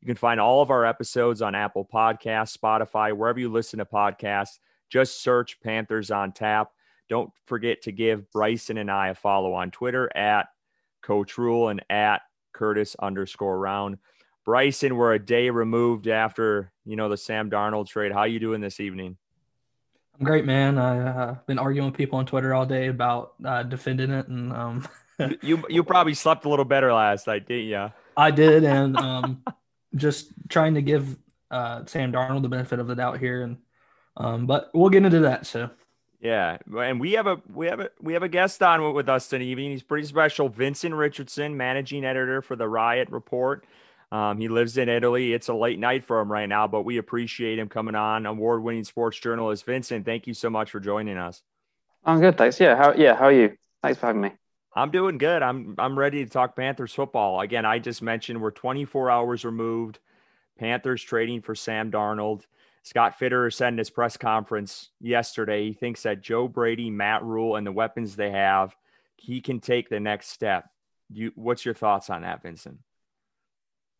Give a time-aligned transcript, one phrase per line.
[0.00, 3.84] You can find all of our episodes on Apple Podcasts, Spotify, wherever you listen to
[3.84, 4.58] podcasts.
[4.88, 6.70] Just search Panthers on Tap.
[7.08, 10.46] Don't forget to give Bryson and I a follow on Twitter at
[11.02, 12.22] Coach Rule and at
[12.52, 13.98] Curtis underscore round.
[14.44, 18.12] Bryson, we're a day removed after you know the Sam Darnold trade.
[18.12, 19.16] How you doing this evening?
[20.18, 20.78] I'm great, man.
[20.78, 24.52] I've uh, been arguing with people on Twitter all day about uh, defending it, and
[24.52, 24.88] um,
[25.42, 27.92] you you probably slept a little better last night, didn't you?
[28.16, 29.42] I did, and um,
[29.96, 31.16] just trying to give
[31.50, 33.58] uh, Sam Darnold the benefit of the doubt here, and
[34.16, 35.46] um, but we'll get into that.
[35.46, 35.70] So
[36.20, 39.28] yeah, and we have a we have a we have a guest on with us
[39.28, 39.44] tonight.
[39.44, 39.70] evening.
[39.70, 40.48] He's pretty special.
[40.48, 43.66] Vincent Richardson, managing editor for the Riot Report.
[44.12, 45.32] Um, he lives in Italy.
[45.32, 48.24] It's a late night for him right now, but we appreciate him coming on.
[48.24, 51.42] Award-winning sports journalist Vincent, thank you so much for joining us.
[52.04, 52.60] I'm good, thanks.
[52.60, 53.56] Yeah, how yeah, how are you?
[53.82, 54.45] Thanks for having me.
[54.76, 55.42] I'm doing good.
[55.42, 57.40] I'm I'm ready to talk Panthers football.
[57.40, 59.98] Again, I just mentioned we're 24 hours removed.
[60.58, 62.42] Panthers trading for Sam Darnold.
[62.82, 67.56] Scott Fitterer said in his press conference yesterday he thinks that Joe Brady, Matt Rhule,
[67.56, 68.76] and the weapons they have,
[69.16, 70.68] he can take the next step.
[71.10, 72.78] You, what's your thoughts on that, Vincent?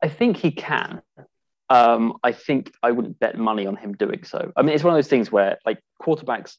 [0.02, 1.02] I think he can.
[1.69, 4.52] Um, I think I wouldn't bet money on him doing so.
[4.56, 6.58] I mean, it's one of those things where like quarterbacks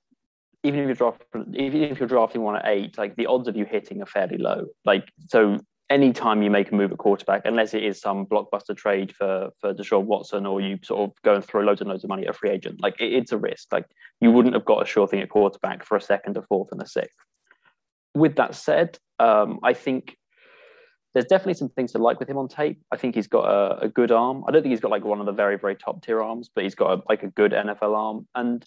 [0.63, 3.55] even if you're drafting, even if you're drafting one at eight, like the odds of
[3.55, 4.65] you hitting are fairly low.
[4.85, 9.15] Like so, anytime you make a move at quarterback, unless it is some blockbuster trade
[9.15, 12.09] for for Deshaun Watson, or you sort of go and throw loads and loads of
[12.09, 13.71] money at a free agent, like it, it's a risk.
[13.71, 13.85] Like
[14.19, 16.81] you wouldn't have got a sure thing at quarterback for a second, a fourth, and
[16.81, 17.15] a sixth.
[18.15, 20.17] With that said, um, I think
[21.13, 22.81] there's definitely some things to like with him on tape.
[22.91, 24.43] I think he's got a, a, good arm.
[24.47, 26.63] I don't think he's got like one of the very very top tier arms, but
[26.63, 28.65] he's got a, like a good NFL arm and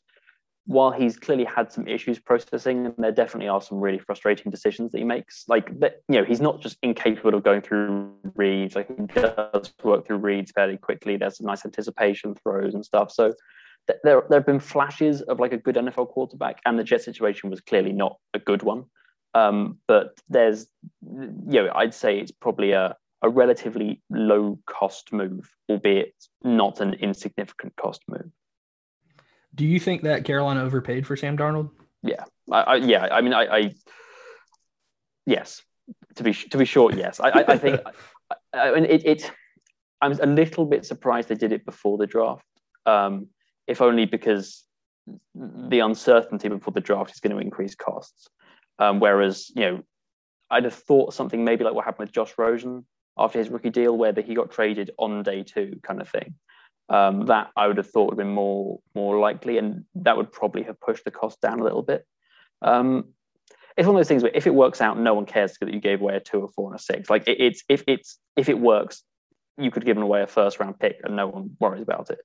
[0.67, 4.93] while he's clearly had some issues processing, and there definitely are some really frustrating decisions
[4.93, 5.45] that he makes.
[5.49, 8.77] Like that, you know, he's not just incapable of going through reads.
[8.77, 11.17] Like he does work through reads fairly quickly.
[11.17, 13.11] There's some nice anticipation throws and stuff.
[13.11, 13.35] So
[13.89, 17.03] th- there, there have been flashes of like a good NFL quarterback, and the Jet
[17.03, 18.85] situation was clearly not a good one.
[19.35, 20.67] Um, but there's,
[21.03, 26.95] you know, I'd say it's probably a a relatively low cost move, albeit not an
[26.95, 28.31] insignificant cost move.
[29.55, 31.71] Do you think that Carolina overpaid for Sam Darnold?
[32.03, 33.09] Yeah, I, I yeah.
[33.11, 33.75] I mean, I, I,
[35.27, 35.63] yes.
[36.17, 37.21] To be to be short, yes.
[37.21, 37.81] I, I, I think.
[38.55, 39.31] I, mean, it, it.
[40.01, 42.45] I'm a little bit surprised they did it before the draft,
[42.87, 43.27] um,
[43.67, 44.65] if only because
[45.35, 48.29] the uncertainty before the draft is going to increase costs.
[48.79, 49.83] Um, whereas, you know,
[50.49, 52.87] I'd have thought something maybe like what happened with Josh Rosen
[53.19, 56.35] after his rookie deal, where he got traded on day two, kind of thing
[56.91, 60.33] um, that I would have thought would have been more more likely, and that would
[60.33, 62.05] probably have pushed the cost down a little bit.
[62.61, 63.15] Um,
[63.77, 65.81] it's one of those things where if it works out, no one cares that you
[65.81, 67.09] gave away a two, a four, and a six.
[67.09, 69.05] Like it, it's if it's if it works,
[69.57, 72.19] you could give away a first round pick, and no one worries about it.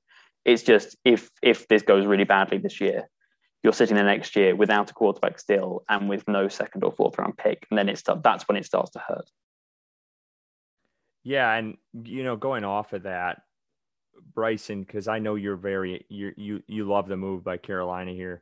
[0.43, 3.07] It's just if if this goes really badly this year,
[3.63, 7.19] you're sitting there next year without a quarterback still, and with no second or fourth
[7.19, 9.29] round pick, and then it's that's when it starts to hurt.
[11.23, 13.43] Yeah, and you know, going off of that,
[14.33, 18.41] Bryson, because I know you're very you you you love the move by Carolina here.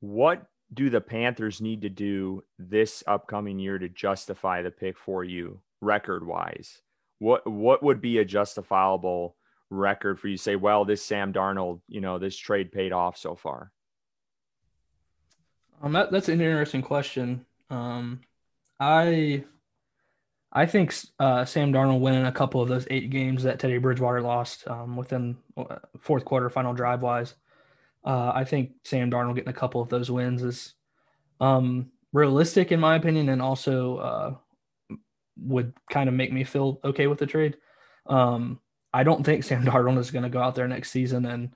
[0.00, 5.24] What do the Panthers need to do this upcoming year to justify the pick for
[5.24, 6.80] you record wise?
[7.18, 9.36] What what would be a justifiable
[9.70, 13.34] record for you say, well, this Sam Darnold, you know, this trade paid off so
[13.34, 13.72] far?
[15.82, 17.44] Um, that, that's an interesting question.
[17.70, 18.20] Um,
[18.78, 19.44] I
[20.52, 24.20] I think uh, Sam Darnold winning a couple of those eight games that Teddy Bridgewater
[24.20, 27.34] lost um, within uh, fourth quarter final drive wise.
[28.04, 30.74] Uh, I think Sam Darnold getting a couple of those wins is
[31.40, 34.34] um, realistic in my opinion, and also uh,
[35.38, 37.56] would kind of make me feel okay with the trade.
[38.06, 38.60] Um,
[38.92, 41.54] I don't think Sam Darnold is going to go out there next season and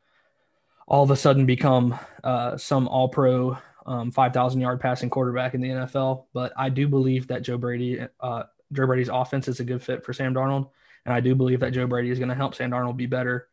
[0.89, 5.61] all of a sudden become uh, some All Pro um, 5,000 yard passing quarterback in
[5.61, 6.25] the NFL.
[6.33, 10.05] But I do believe that Joe Brady uh, Joe Brady's offense is a good fit
[10.05, 10.71] for Sam Darnold,
[11.05, 13.49] and I do believe that Joe Brady is going to help Sam Darnold be better.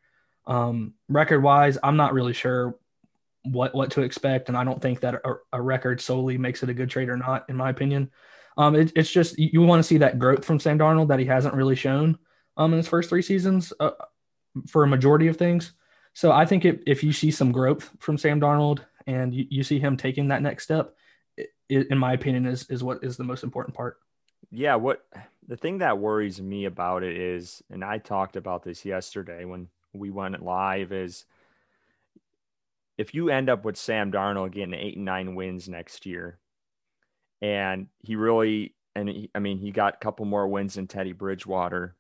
[0.46, 2.76] Um, record wise, I'm not really sure
[3.44, 6.70] what what to expect, and I don't think that a, a record solely makes it
[6.70, 8.12] a good trade or not, in my opinion.
[8.58, 11.26] Um, it, it's just you, want to see that growth from Sam Darnold that he
[11.26, 12.18] hasn't really shown
[12.58, 13.92] um, in his first three seasons uh,
[14.68, 15.74] for a majority of things.
[16.14, 19.64] So I think if, if you see some growth from Sam Darnold and you, you
[19.64, 20.96] see him taking that next step,
[21.36, 23.98] it, in my opinion, is is what is the most important part.
[24.56, 25.04] Yeah, what
[25.48, 29.68] the thing that worries me about it is, and I talked about this yesterday when
[29.94, 31.26] we went live, is
[32.96, 36.38] if you end up with Sam Darnold getting eight and nine wins next year,
[37.42, 41.14] and he really, and he, I mean, he got a couple more wins than Teddy
[41.14, 41.96] Bridgewater,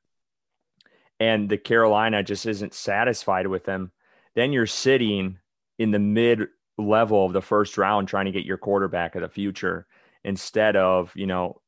[1.20, 3.92] and the Carolina just isn't satisfied with him,
[4.36, 5.40] then you're sitting
[5.80, 9.28] in the mid level of the first round trying to get your quarterback of the
[9.28, 9.88] future
[10.24, 11.60] instead of, you know,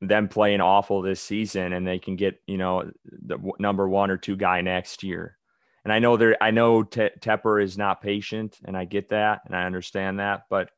[0.00, 4.16] them playing awful this season and they can get, you know, the number one or
[4.16, 5.36] two guy next year.
[5.84, 9.42] And I know there, I know Te- Tepper is not patient, and I get that,
[9.46, 10.42] and I understand that.
[10.50, 10.70] But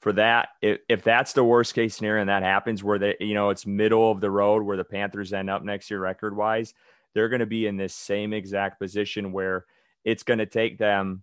[0.00, 3.34] for that, if, if that's the worst case scenario and that happens, where they, you
[3.34, 6.74] know, it's middle of the road where the Panthers end up next year record wise,
[7.14, 9.64] they're going to be in this same exact position where
[10.04, 11.22] it's going to take them,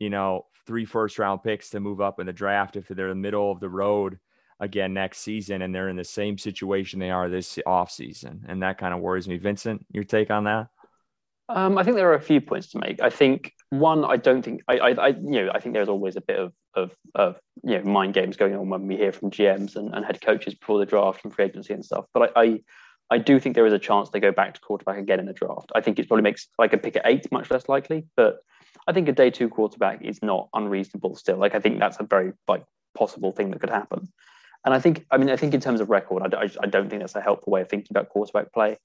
[0.00, 3.16] you know, three first round picks to move up in the draft if they're in
[3.18, 4.18] the middle of the road
[4.60, 8.44] again next season and they're in the same situation they are this off season.
[8.48, 9.38] And that kind of worries me.
[9.38, 10.68] Vincent, your take on that?
[11.48, 13.00] Um, I think there are a few points to make.
[13.00, 16.16] I think one, I don't think I, I, I, you know, I think there's always
[16.16, 19.30] a bit of of, of you know mind games going on when we hear from
[19.30, 22.06] GMs and, and head coaches before the draft and free agency and stuff.
[22.14, 22.60] But I, I,
[23.10, 25.32] I do think there is a chance they go back to quarterback again in the
[25.32, 25.72] draft.
[25.74, 28.38] I think it probably makes like a pick at eight much less likely, but
[28.86, 31.38] I think a day two quarterback is not unreasonable still.
[31.38, 32.64] Like I think that's a very like
[32.94, 34.08] possible thing that could happen.
[34.64, 37.00] And I think, I mean, I think in terms of record, I, I don't think
[37.00, 38.78] that's a helpful way of thinking about quarterback play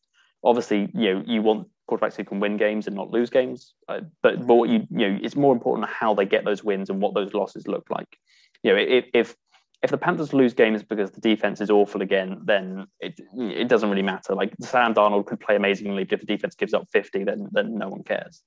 [0.43, 4.01] obviously you know you want quarterbacks who can win games and not lose games uh,
[4.21, 7.01] but but what you you know it's more important how they get those wins and
[7.01, 8.17] what those losses look like
[8.61, 9.35] you know if if
[9.81, 13.89] if the Panthers lose games because the defense is awful again, then it it doesn't
[13.89, 14.33] really matter.
[14.33, 17.77] Like Sam Darnold could play amazingly, but if the defense gives up 50, then then
[17.77, 18.43] no one cares.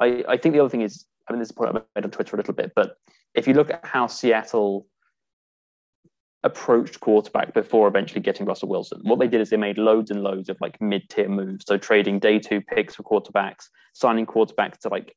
[0.00, 2.06] I, I think the other thing is, I mean, this is a point I made
[2.06, 2.96] on Twitter a little bit, but
[3.34, 4.86] if you look at how Seattle
[6.46, 9.00] approached quarterback before eventually getting Russell Wilson.
[9.02, 11.64] What they did is they made loads and loads of like mid-tier moves.
[11.66, 15.14] So trading day two picks for quarterbacks, signing quarterbacks to like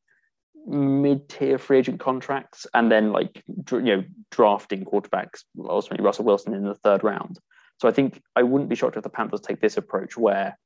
[0.65, 6.65] mid-tier free agent contracts, and then like you know drafting quarterbacks, ultimately Russell Wilson in
[6.65, 7.39] the third round.
[7.79, 10.57] So I think I wouldn't be shocked if the Panthers take this approach where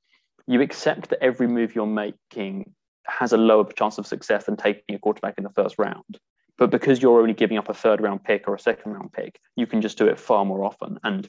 [0.47, 2.73] you accept that every move you're making
[3.05, 6.17] has a lower chance of success than taking a quarterback in the first round.
[6.57, 9.39] But because you're only giving up a third round pick or a second round pick,
[9.55, 10.99] you can just do it far more often.
[11.03, 11.27] And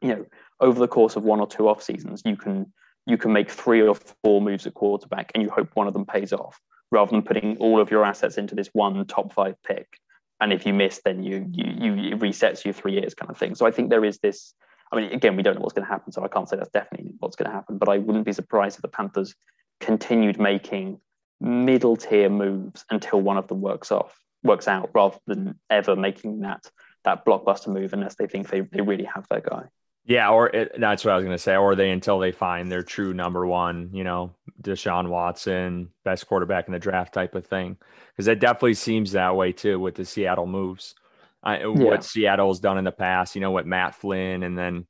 [0.00, 0.26] you know,
[0.60, 2.72] over the course of one or two off seasons, you can
[3.06, 6.04] you can make three or four moves at quarterback, and you hope one of them
[6.04, 6.60] pays off,
[6.90, 9.98] rather than putting all of your assets into this one top five pick.
[10.40, 13.54] And if you miss, then you you you resets you three years kind of thing.
[13.54, 14.54] So I think there is this.
[14.92, 16.68] I mean, again, we don't know what's going to happen, so I can't say that's
[16.68, 17.78] definitely what's going to happen.
[17.78, 19.34] But I wouldn't be surprised if the Panthers
[19.80, 21.00] continued making
[21.40, 26.40] middle tier moves until one of them works off works out rather than ever making
[26.40, 26.64] that
[27.04, 29.64] that blockbuster move unless they think they, they really have their guy.
[30.04, 31.56] Yeah, or it, that's what I was going to say.
[31.56, 36.66] Or they until they find their true number one, you know, Deshaun Watson, best quarterback
[36.66, 37.76] in the draft type of thing.
[38.10, 40.94] Because it definitely seems that way too with the Seattle moves.
[41.42, 41.66] I, yeah.
[41.66, 44.86] What Seattle's done in the past, you know, with Matt Flynn, and then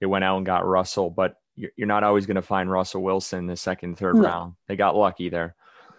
[0.00, 1.10] they went out and got Russell.
[1.10, 4.22] But you're not always going to find Russell Wilson in the second, third no.
[4.22, 4.54] round.
[4.66, 5.54] They got lucky there.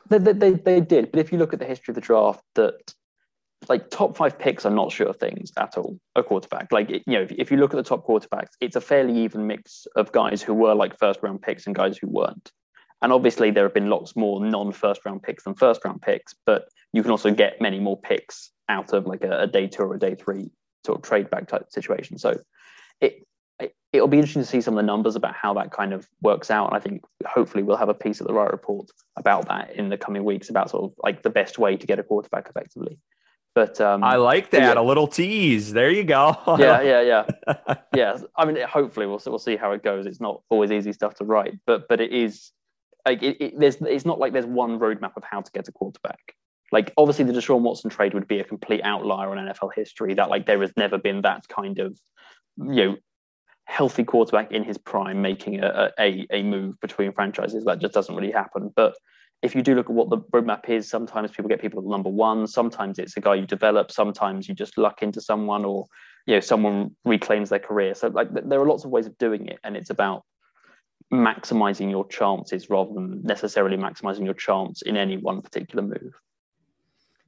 [0.09, 2.93] They, they, they did, but if you look at the history of the draft, that
[3.69, 5.99] like top five picks are not sure things at all.
[6.15, 8.81] A quarterback, like you know, if, if you look at the top quarterbacks, it's a
[8.81, 12.51] fairly even mix of guys who were like first round picks and guys who weren't.
[13.01, 16.33] And obviously, there have been lots more non first round picks than first round picks,
[16.45, 19.83] but you can also get many more picks out of like a, a day two
[19.83, 20.49] or a day three
[20.85, 22.17] sort of trade back type situation.
[22.17, 22.39] So
[23.01, 23.25] it
[23.95, 26.51] it'll be interesting to see some of the numbers about how that kind of works
[26.51, 26.67] out.
[26.67, 29.89] And I think hopefully we'll have a piece of the Riot Report about that in
[29.89, 32.99] the coming weeks about sort of like the best way to get a quarterback effectively.
[33.53, 34.81] But um, I like that yeah.
[34.81, 35.71] a little tease.
[35.71, 36.37] There you go.
[36.59, 38.17] yeah, yeah, yeah, yeah.
[38.35, 40.05] I mean, hopefully we'll we'll see how it goes.
[40.05, 42.51] It's not always easy stuff to write, but but it is
[43.05, 45.71] like it, it, there's it's not like there's one roadmap of how to get a
[45.71, 46.35] quarterback.
[46.73, 50.13] Like obviously the Deshaun Watson trade would be a complete outlier on NFL history.
[50.15, 51.97] That like there has never been that kind of
[52.57, 52.97] you know
[53.65, 57.65] healthy quarterback in his prime making a, a, a move between franchises.
[57.65, 58.71] That just doesn't really happen.
[58.75, 58.95] But
[59.41, 62.09] if you do look at what the roadmap is, sometimes people get people at number
[62.09, 62.47] one.
[62.47, 63.91] Sometimes it's a guy you develop.
[63.91, 65.85] Sometimes you just luck into someone, or
[66.25, 67.93] you know someone reclaims their career.
[67.95, 70.23] So like there are lots of ways of doing it, and it's about
[71.13, 76.13] maximizing your chances rather than necessarily maximizing your chance in any one particular move.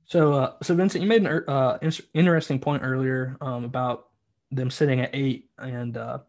[0.05, 1.77] So, uh, so Vincent, you made an uh,
[2.13, 4.06] interesting point earlier um, about
[4.51, 6.19] them sitting at eight, and uh,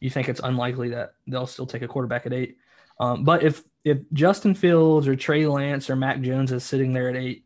[0.00, 2.56] you think it's unlikely that they'll still take a quarterback at eight.
[3.00, 7.08] Um, but if if Justin Fields or Trey Lance or Mac Jones is sitting there
[7.08, 7.44] at eight,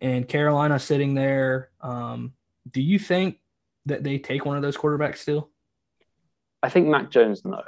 [0.00, 2.32] and Carolina sitting there, um,
[2.70, 3.38] do you think
[3.86, 5.50] that they take one of those quarterbacks still?
[6.62, 7.62] I think Mac Jones, no.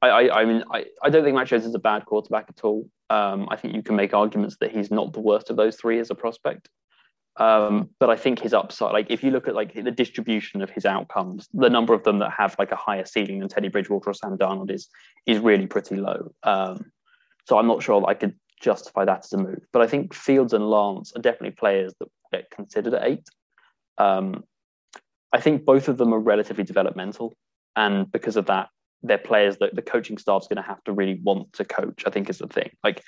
[0.00, 2.64] I, I, I mean, I, I don't think Mac Jones is a bad quarterback at
[2.64, 2.88] all.
[3.10, 5.98] Um, I think you can make arguments that he's not the worst of those three
[5.98, 6.70] as a prospect.
[7.40, 10.68] Um, but I think his upside, like if you look at like the distribution of
[10.68, 14.10] his outcomes, the number of them that have like a higher ceiling than Teddy Bridgewater
[14.10, 14.88] or Sam Darnold is
[15.24, 16.32] is really pretty low.
[16.42, 16.92] Um,
[17.48, 19.64] so I'm not sure I could justify that as a move.
[19.72, 23.26] But I think Fields and Lance are definitely players that get considered at eight.
[23.96, 24.44] Um,
[25.32, 27.34] I think both of them are relatively developmental,
[27.74, 28.68] and because of that,
[29.02, 32.02] they're players that the coaching staff's going to have to really want to coach.
[32.06, 32.70] I think is the thing.
[32.84, 33.02] Like,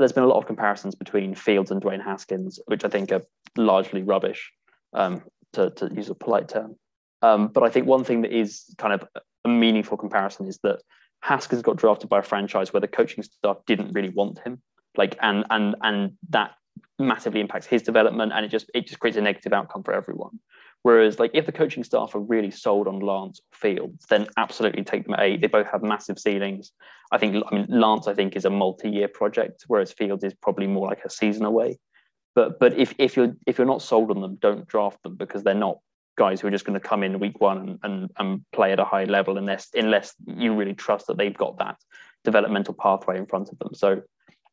[0.00, 3.22] there's been a lot of comparisons between Fields and Dwayne Haskins, which I think are
[3.56, 4.50] largely rubbish,
[4.94, 6.76] um, to, to use a polite term.
[7.22, 9.06] Um, but I think one thing that is kind of
[9.44, 10.80] a meaningful comparison is that
[11.20, 14.62] Haskins got drafted by a franchise where the coaching staff didn't really want him,
[14.96, 16.52] like, and and and that
[16.98, 20.40] massively impacts his development, and it just it just creates a negative outcome for everyone.
[20.82, 24.82] Whereas, like, if the coaching staff are really sold on Lance or Fields, then absolutely
[24.82, 25.40] take them at eight.
[25.40, 26.72] They both have massive ceilings.
[27.12, 30.66] I think, I mean, Lance, I think, is a multi-year project, whereas Fields is probably
[30.66, 31.78] more like a season away.
[32.34, 35.42] But but if if you're if you're not sold on them, don't draft them because
[35.42, 35.78] they're not
[36.16, 38.78] guys who are just going to come in week one and, and, and play at
[38.78, 41.76] a high level unless unless you really trust that they've got that
[42.24, 43.74] developmental pathway in front of them.
[43.74, 44.02] So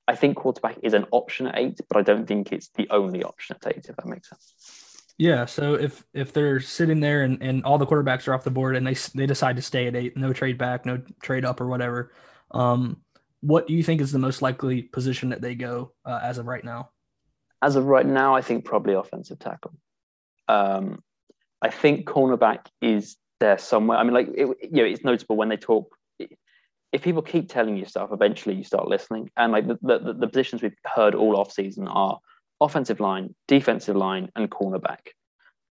[0.07, 3.23] I think quarterback is an option at eight, but I don't think it's the only
[3.23, 4.86] option at eight, if that makes sense.
[5.17, 5.45] Yeah.
[5.45, 8.75] So if if they're sitting there and, and all the quarterbacks are off the board
[8.75, 11.67] and they they decide to stay at eight, no trade back, no trade up or
[11.67, 12.11] whatever,
[12.51, 13.01] um,
[13.41, 16.45] what do you think is the most likely position that they go uh, as of
[16.45, 16.89] right now?
[17.61, 19.73] As of right now, I think probably offensive tackle.
[20.47, 21.03] Um,
[21.61, 23.97] I think cornerback is there somewhere.
[23.97, 25.95] I mean, like it, you know, it's notable when they talk.
[26.93, 29.29] If people keep telling you stuff, eventually you start listening.
[29.35, 32.19] And like the, the, the positions we've heard all off season are
[32.59, 34.99] offensive line, defensive line, and cornerback.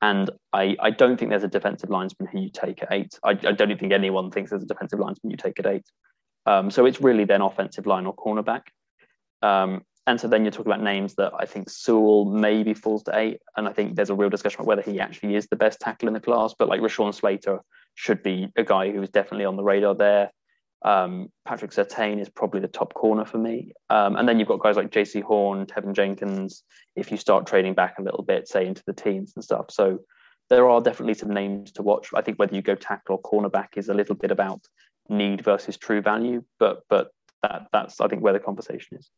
[0.02, 3.18] And I, I don't think there's a defensive linesman who you take at eight.
[3.22, 5.84] I, I don't think anyone thinks there's a defensive linesman you take at eight.
[6.46, 8.62] Um, so it's really then offensive line or cornerback.
[9.42, 13.18] Um, and so then you're talking about names that I think Sewell maybe falls to
[13.18, 13.40] eight.
[13.56, 16.08] And I think there's a real discussion about whether he actually is the best tackle
[16.08, 16.54] in the class.
[16.58, 17.60] But like Rashawn Slater
[17.94, 20.30] should be a guy who is definitely on the radar there.
[20.82, 23.72] Um, Patrick Surtain is probably the top corner for me.
[23.90, 26.62] Um, and then you've got guys like Jaycee Horn, Teven Jenkins,
[26.96, 29.66] if you start trading back a little bit, say into the teens and stuff.
[29.70, 30.00] So
[30.48, 32.08] there are definitely some names to watch.
[32.14, 34.60] I think whether you go tackle or cornerback is a little bit about
[35.08, 37.10] need versus true value, but but
[37.42, 39.10] that that's I think where the conversation is.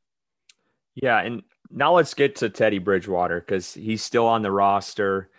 [0.94, 5.30] Yeah, and now let's get to Teddy Bridgewater because he's still on the roster.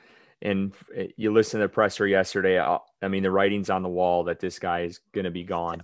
[0.42, 0.74] And
[1.15, 2.60] you listen to the presser yesterday.
[2.60, 5.84] I mean, the writing's on the wall that this guy is going to be gone.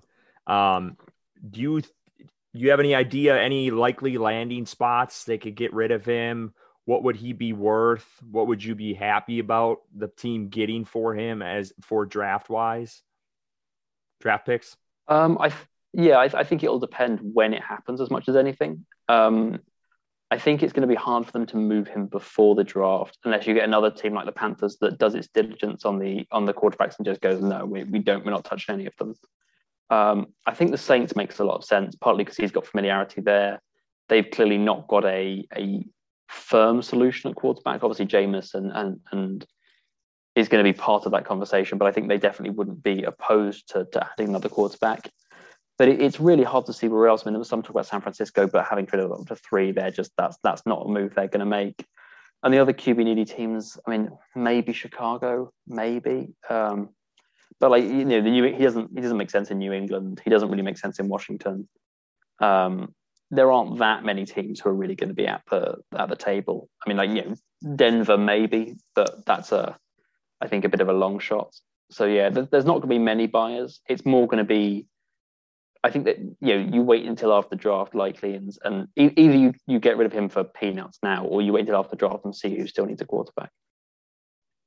[0.49, 0.97] Um,
[1.47, 1.81] do you
[2.53, 6.53] you have any idea any likely landing spots they could get rid of him?
[6.85, 8.07] What would he be worth?
[8.29, 13.03] What would you be happy about the team getting for him as for draft wise?
[14.19, 14.75] Draft picks?
[15.07, 15.53] Um, I
[15.93, 18.85] yeah, I, I, think it'll depend when it happens as much as anything.
[19.07, 19.59] Um,
[20.29, 23.17] I think it's going to be hard for them to move him before the draft,
[23.23, 26.45] unless you get another team like the Panthers that does its diligence on the on
[26.45, 29.15] the quarterbacks and just goes, no, we, we don't, we're not touching any of them.
[29.89, 33.21] Um, I think the Saints makes a lot of sense, partly because he's got familiarity
[33.21, 33.61] there.
[34.07, 35.85] They've clearly not got a a
[36.27, 37.83] firm solution at quarterback.
[37.83, 39.45] Obviously, Jameis and and and
[40.35, 43.03] is going to be part of that conversation, but I think they definitely wouldn't be
[43.03, 45.09] opposed to, to adding another quarterback.
[45.77, 47.23] But it, it's really hard to see where else.
[47.23, 49.71] I mean, there was some talk about San Francisco, but having traded up to three,
[49.71, 51.85] they're just that's that's not a move they're going to make.
[52.43, 56.33] And the other QB needy teams, I mean, maybe Chicago, maybe.
[56.49, 56.89] Um,
[57.59, 60.21] but like you know, the New he doesn't he doesn't make sense in New England.
[60.23, 61.67] He doesn't really make sense in Washington.
[62.39, 62.93] Um,
[63.31, 66.15] there aren't that many teams who are really going to be at the at the
[66.15, 66.69] table.
[66.85, 69.77] I mean, like you know, Denver maybe, but that's a
[70.41, 71.53] I think a bit of a long shot.
[71.91, 73.81] So yeah, there's not going to be many buyers.
[73.89, 74.87] It's more going to be.
[75.83, 79.37] I think that you know you wait until after the draft likely, and and either
[79.37, 81.95] you, you get rid of him for peanuts now, or you wait until after the
[81.95, 83.51] draft and see who still needs a quarterback.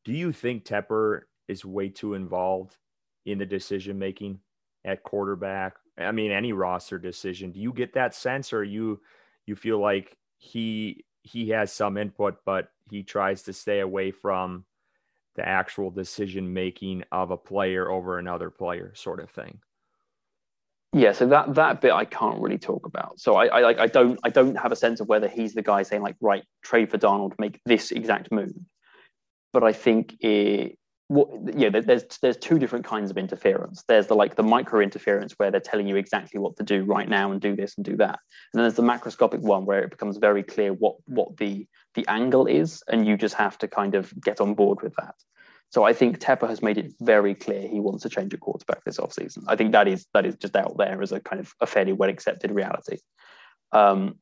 [0.05, 2.77] Do you think Tepper is way too involved
[3.27, 4.39] in the decision making
[4.85, 5.75] at quarterback.
[5.99, 7.53] I mean, any roster decision.
[7.53, 9.01] Do you get that sense, or you
[9.47, 14.65] you feel like he he has some input, but he tries to stay away from
[15.35, 19.59] the actual decision making of a player over another player, sort of thing?
[20.95, 23.19] Yeah, so that that bit I can't really talk about.
[23.19, 25.63] So I, I like I don't I don't have a sense of whether he's the
[25.63, 28.53] guy saying like right trade for Darnold, make this exact move.
[29.55, 30.79] But I think it,
[31.13, 33.85] what know, there's there's two different kinds of interference.
[33.87, 37.09] There's the like the micro interference where they're telling you exactly what to do right
[37.09, 38.19] now and do this and do that.
[38.53, 42.07] And then there's the macroscopic one where it becomes very clear what what the the
[42.09, 45.15] angle is, and you just have to kind of get on board with that.
[45.69, 48.83] So I think Tepper has made it very clear he wants to change a quarterback
[48.85, 49.45] this offseason.
[49.49, 51.93] I think that is that is just out there as a kind of a fairly
[51.93, 52.99] well accepted reality.
[53.73, 54.17] Um,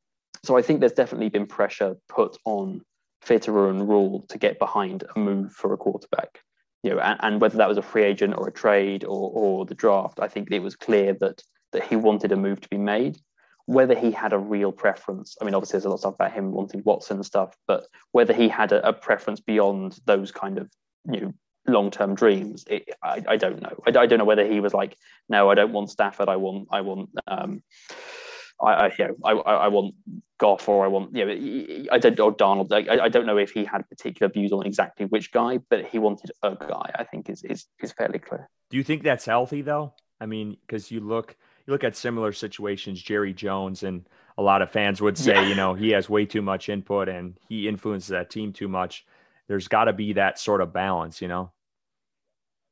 [0.44, 2.80] so I think there's definitely been pressure put on
[3.24, 6.40] Fitterer and Rhule to get behind a move for a quarterback
[6.82, 9.66] you know, and, and, whether that was a free agent or a trade or, or
[9.66, 12.78] the draft, I think it was clear that that he wanted a move to be
[12.78, 13.18] made.
[13.66, 16.32] Whether he had a real preference, I mean, obviously there's a lot of stuff about
[16.32, 20.58] him wanting Watson and stuff, but whether he had a, a preference beyond those kind
[20.58, 20.68] of
[21.10, 21.34] you know
[21.68, 23.80] long-term dreams, it, I, I don't know.
[23.86, 24.96] I, I don't know whether he was like,
[25.28, 27.10] no, I don't want Stafford, I want, I want.
[27.26, 27.62] Um,
[28.62, 29.94] I, I, you know, I, I want
[30.38, 32.72] Goff or I want, you know, I don't know Darnold.
[32.72, 35.98] I, I don't know if he had particular views on exactly which guy, but he
[35.98, 36.90] wanted a guy.
[36.94, 38.48] I think is is is fairly clear.
[38.70, 39.94] Do you think that's healthy though?
[40.20, 41.36] I mean, because you look
[41.66, 44.06] you look at similar situations, Jerry Jones, and
[44.38, 45.48] a lot of fans would say, yeah.
[45.48, 49.04] you know, he has way too much input and he influences that team too much.
[49.48, 51.52] There's got to be that sort of balance, you know.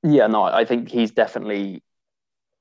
[0.02, 1.82] Yeah, no, I think he's definitely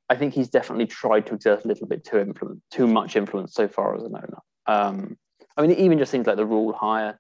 [0.10, 3.54] I think he's definitely tried to exert a little bit too influence, too much influence
[3.54, 4.40] so far as an owner.
[4.66, 5.18] Um,
[5.56, 7.20] I mean, even just things like the Rhule hire.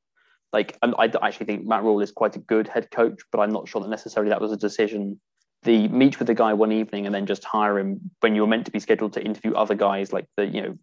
[0.53, 3.51] Like, I, I actually think Matt Rhule is quite a good head coach, but I'm
[3.51, 5.20] not sure that necessarily that was a decision.
[5.63, 8.48] The meet with the guy one evening and then just hire him when you were
[8.48, 10.13] meant to be scheduled to interview other guys.
[10.13, 10.77] Like the, you know,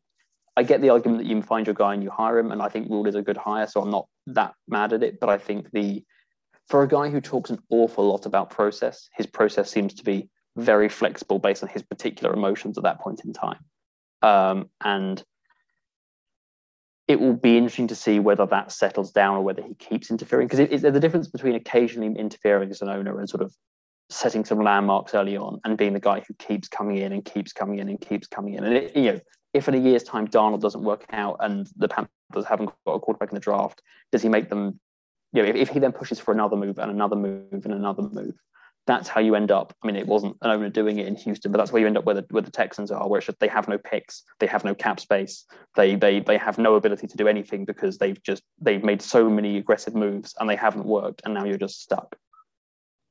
[0.57, 2.69] I get the argument that you find your guy and you hire him, and I
[2.69, 5.21] think Rhule is a good hire, so I'm not that mad at it.
[5.21, 6.05] But I think the
[6.69, 10.29] for a guy who talks an awful lot about process, his process seems to be
[10.57, 13.59] very flexible based on his particular emotions at that point in time.
[14.23, 15.23] Um, and
[17.07, 20.49] it will be interesting to see whether that settles down or whether he keeps interfering.
[20.49, 23.55] Because there's a difference between occasionally interfering as an owner and sort of
[24.11, 27.53] setting some landmarks early on and being the guy who keeps coming in and keeps
[27.53, 28.65] coming in and keeps coming in.
[28.65, 29.21] And it, you know,
[29.53, 33.01] if in a year's time Darnold doesn't work out and the Panthers haven't got a
[33.01, 34.81] quarterback in the draft, does he make them?
[35.33, 38.03] You know, if, if he then pushes for another move and another move and another
[38.03, 38.35] move,
[38.87, 39.75] that's how you end up.
[39.83, 41.97] I mean, it wasn't an owner doing it in Houston, but that's where you end
[41.97, 44.65] up where the, where the Texans are, where just, they have no picks, they have
[44.65, 48.43] no cap space, they they they have no ability to do anything because they've just
[48.61, 52.17] they've made so many aggressive moves and they haven't worked, and now you're just stuck.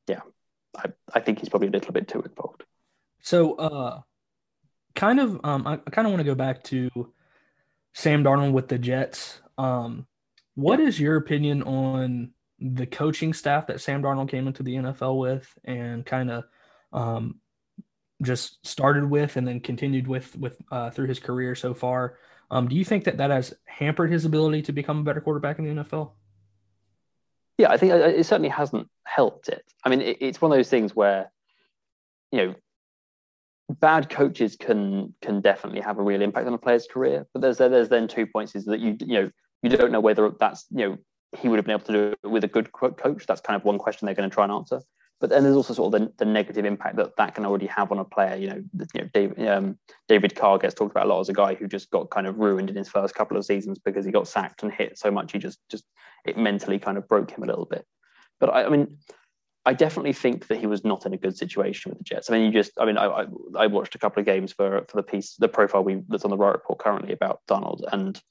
[0.08, 0.22] Yeah,
[0.78, 2.64] I, I think he's probably a little bit too involved.
[3.22, 4.02] So, uh,
[4.96, 6.90] kind of, um, I, I kind of want to go back to
[7.94, 9.40] Sam Darnold with the Jets.
[9.58, 10.08] Um,
[10.56, 10.88] what yeah.
[10.88, 12.32] is your opinion on
[12.64, 16.46] the coaching staff that Sam Darnold came into the NFL with and kind of
[16.94, 17.40] um,
[18.22, 22.18] just started with and then continued with with uh, through his career so far.
[22.50, 25.60] Um, do you think that that has hampered his ability to become a better quarterback
[25.60, 26.12] in the NFL?
[27.58, 29.64] Yeah, I think uh, it certainly hasn't helped it.
[29.84, 31.32] I mean, it, it's one of those things where,
[32.32, 32.56] you know,
[33.70, 37.28] bad coaches can can definitely have a real impact on a player's career.
[37.34, 40.32] But there's there's then two points is that you you know you don't know whether
[40.40, 40.98] that's you know
[41.38, 43.26] he would have been able to do it with a good coach.
[43.26, 44.82] That's kind of one question they're going to try and answer.
[45.20, 47.92] But then there's also sort of the, the negative impact that that can already have
[47.92, 48.36] on a player.
[48.36, 49.78] You know, you know David, um,
[50.10, 52.38] David Carr gets talked about a lot as a guy who just got kind of
[52.38, 55.32] ruined in his first couple of seasons because he got sacked and hit so much.
[55.32, 55.86] He just just
[56.26, 57.86] it mentally kind of broke him a little bit.
[58.40, 58.98] But I, I mean,
[59.66, 62.30] I definitely think that he was not in a good situation with the Jets.
[62.30, 63.26] I mean, you just, I mean, I,
[63.58, 66.32] I watched a couple of games for for the piece, the profile we that's on
[66.32, 68.22] the Riot Report currently about Darnold, and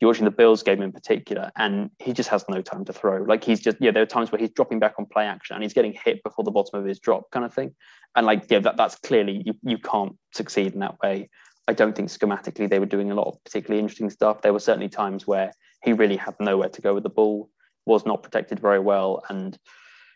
[0.00, 3.22] you're watching the Bills game in particular, and he just has no time to throw.
[3.22, 5.62] Like he's just, yeah, there are times where he's dropping back on play action and
[5.62, 7.74] he's getting hit before the bottom of his drop, kind of thing.
[8.14, 11.28] And like, yeah, that, that's clearly you, you can't succeed in that way.
[11.66, 14.40] I don't think schematically they were doing a lot of particularly interesting stuff.
[14.40, 15.52] There were certainly times where
[15.84, 17.50] he really had nowhere to go with the ball,
[17.84, 19.58] was not protected very well, and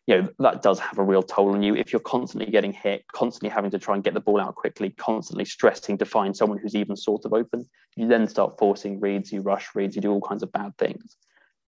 [0.06, 1.76] you know that does have a real toll on you.
[1.76, 4.90] If you're constantly getting hit constantly having to try and get the ball out quickly
[4.90, 9.32] constantly stressing to find someone who's even sort of open you then start forcing reads
[9.32, 11.16] you rush reads you do all kinds of bad things.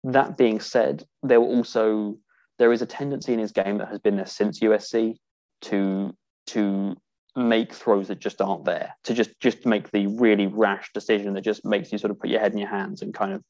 [0.03, 2.17] That being said there also
[2.59, 5.15] there is a tendency in his game that has been there since usc
[5.61, 6.15] to
[6.47, 6.95] to
[7.35, 11.41] make throws that just aren't there to just just make the really rash decision that
[11.41, 13.43] just makes you sort of put your head in your hands and kind of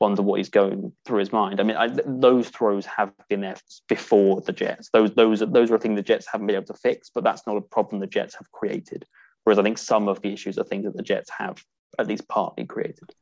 [0.00, 1.60] wonder what he's going through his mind.
[1.60, 3.56] I mean, I, those throws have been there
[3.88, 4.90] before the Jets.
[4.92, 7.56] Those those those are things the Jets haven't been able to fix, but that's not
[7.56, 9.06] a problem the Jets have created.
[9.44, 11.62] Whereas I think some of the issues are things that the Jets have
[11.98, 13.14] at least partly created.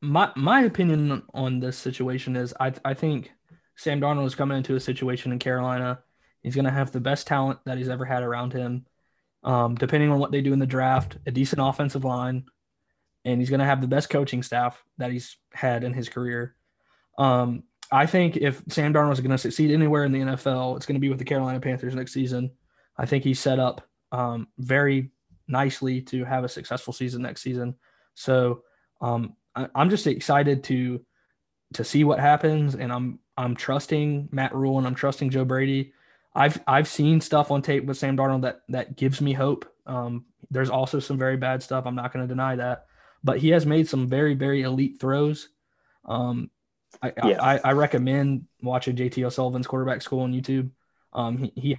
[0.00, 3.30] My my opinion on this situation is I I think
[3.76, 6.00] Sam Darnold is coming into a situation in Carolina.
[6.42, 8.86] He's going to have the best talent that he's ever had around him.
[9.42, 12.44] Um, depending on what they do in the draft, a decent offensive line,
[13.24, 16.54] and he's going to have the best coaching staff that he's had in his career.
[17.18, 20.86] Um, I think if Sam Darnold is going to succeed anywhere in the NFL, it's
[20.86, 22.50] going to be with the Carolina Panthers next season.
[22.96, 25.10] I think he's set up um, very
[25.48, 27.74] nicely to have a successful season next season.
[28.14, 28.62] So
[29.00, 31.04] um, I, am just excited to
[31.74, 35.92] to see what happens, and I'm I'm trusting Matt Rhule and I'm trusting Joe Brady.
[36.34, 39.70] I've I've seen stuff on tape with Sam Darnold that that gives me hope.
[39.86, 41.86] Um, there's also some very bad stuff.
[41.86, 42.86] I'm not going to deny that,
[43.22, 45.48] but he has made some very very elite throws.
[46.04, 46.50] Um,
[47.02, 47.42] I, yeah.
[47.42, 50.70] I, I recommend watching JT O'Sullivan's quarterback school on YouTube.
[51.12, 51.78] Um, he, he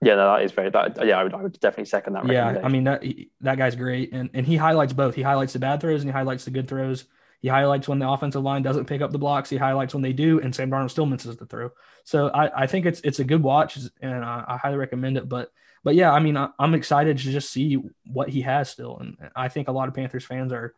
[0.00, 0.70] yeah, no, that is very.
[0.70, 2.26] That, yeah, I would, I would definitely second that.
[2.26, 5.14] Yeah, I mean that he, that guy's great, and and he highlights both.
[5.14, 7.04] He highlights the bad throws and he highlights the good throws.
[7.40, 9.50] He highlights when the offensive line doesn't pick up the blocks.
[9.50, 11.70] He highlights when they do, and Sam Darnold still misses the throw.
[12.04, 15.28] So I, I think it's it's a good watch, and I, I highly recommend it.
[15.28, 15.50] But
[15.88, 19.16] but yeah, I mean I, am excited to just see what he has still, and
[19.34, 20.74] I think a lot of Panthers fans are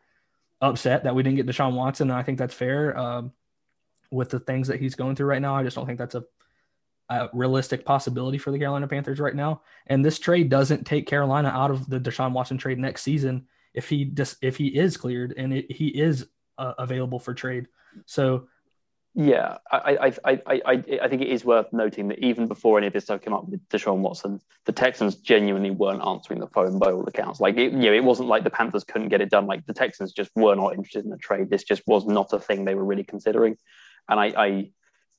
[0.60, 2.96] upset that we didn't get Deshaun Watson, and I think that's fair.
[2.96, 3.32] Um,
[4.12, 6.22] with the things that he's going through right now, I just don't think that's a
[7.08, 9.62] a realistic possibility for the Carolina Panthers right now.
[9.88, 13.88] And this trade doesn't take Carolina out of the Deshaun Watson trade next season if
[13.88, 17.66] he just if he is cleared and it, he is uh, available for trade.
[18.06, 18.46] So.
[19.14, 22.86] Yeah, I, I, I, I, I think it is worth noting that even before any
[22.86, 26.78] of this stuff came up with Deshaun Watson, the Texans genuinely weren't answering the phone
[26.78, 27.40] by all accounts.
[27.40, 29.46] Like, it, you know, it wasn't like the Panthers couldn't get it done.
[29.46, 31.50] Like, the Texans just were not interested in the trade.
[31.50, 33.56] This just was not a thing they were really considering.
[34.08, 34.70] And I, I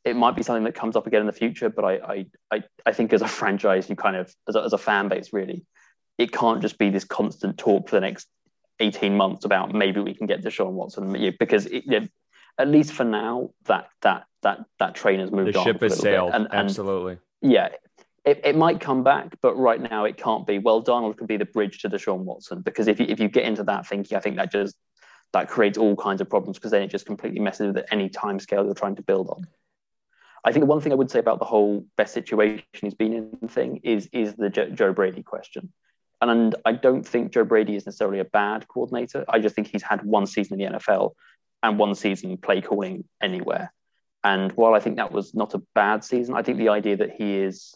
[0.06, 2.92] it might be something that comes up again in the future, but I, I, I,
[2.94, 5.64] think as a franchise, you kind of, as a, as a fan base, really,
[6.18, 8.28] it can't just be this constant talk for the next
[8.80, 12.08] 18 months about maybe we can get Deshaun Watson because it, you know,
[12.58, 15.66] at least for now, that that that that train has moved the on.
[15.66, 16.32] The ship has sailed.
[16.34, 17.18] And, and, Absolutely.
[17.42, 17.70] Yeah,
[18.24, 20.60] it, it might come back, but right now it can't be.
[20.60, 23.46] Well, Darnold could be the bridge to Deshaun Watson because if you, if you get
[23.46, 24.76] into that thinking, I think that just
[25.34, 28.40] that creates all kinds of problems because then it just completely messes with any time
[28.40, 29.48] scale you're trying to build on.
[30.44, 33.14] I think the one thing I would say about the whole best situation he's been
[33.14, 35.72] in thing is is the Joe Brady question.
[36.22, 39.26] And I don't think Joe Brady is necessarily a bad coordinator.
[39.28, 41.14] I just think he's had one season in the NFL
[41.64, 43.74] and one season play calling anywhere.
[44.24, 47.12] And while I think that was not a bad season, I think the idea that
[47.12, 47.74] he is,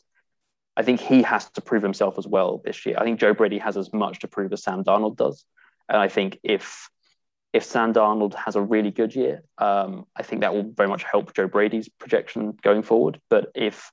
[0.77, 2.97] I think he has to prove himself as well this year.
[2.99, 5.45] I think Joe Brady has as much to prove as Sam Darnold does.
[5.89, 6.89] And I think if
[7.53, 11.03] if Sam Darnold has a really good year, um, I think that will very much
[11.03, 13.21] help Joe Brady's projection going forward.
[13.29, 13.91] But if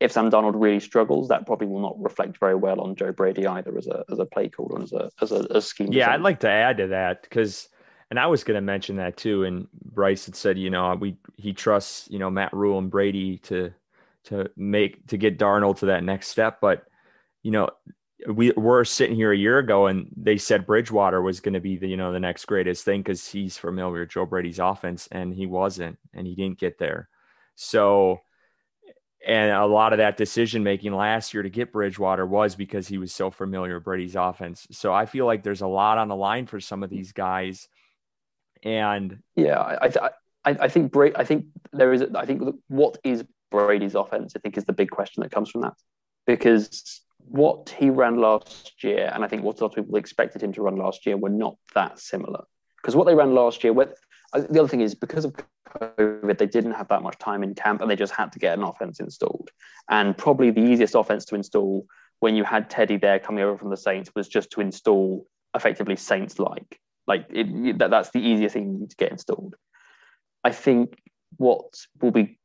[0.00, 3.46] if Sam Darnold really struggles, that probably will not reflect very well on Joe Brady
[3.46, 5.92] either as a as a play caller and as a as a, a scheme.
[5.92, 7.68] Yeah, I'd like to add to that because,
[8.14, 9.42] and I was going to mention that too.
[9.42, 13.38] And Bryce had said, you know, we he trusts you know Matt Rhule and Brady
[13.38, 13.72] to
[14.26, 16.86] to make to get Darnold to that next step, but
[17.42, 17.70] you know
[18.28, 21.76] we were sitting here a year ago and they said Bridgewater was going to be
[21.76, 25.34] the you know the next greatest thing because he's familiar with Joe Brady's offense and
[25.34, 27.08] he wasn't and he didn't get there.
[27.56, 28.20] So
[29.26, 32.96] and a lot of that decision making last year to get Bridgewater was because he
[32.96, 34.68] was so familiar with Brady's offense.
[34.70, 37.68] So I feel like there's a lot on the line for some of these guys.
[38.64, 39.90] And yeah, I
[40.46, 44.40] I, I think Brady, I think there is I think what is Brady's offense I
[44.40, 45.74] think is the big question that comes from that
[46.26, 50.42] because what he ran last year, and I think what a lot of people expected
[50.42, 52.44] him to run last year, were not that similar.
[52.80, 53.94] Because what they ran last year, with,
[54.32, 55.34] the other thing is because of
[55.80, 58.58] COVID, they didn't have that much time in camp, and they just had to get
[58.58, 59.50] an offense installed.
[59.88, 61.86] And probably the easiest offense to install
[62.20, 65.96] when you had Teddy there coming over from the Saints was just to install effectively
[65.96, 66.50] Saints-like.
[66.50, 66.80] Like
[67.30, 69.56] it, that, that's the easiest thing to get installed.
[70.42, 70.98] I think
[71.36, 71.64] what
[72.00, 72.38] will be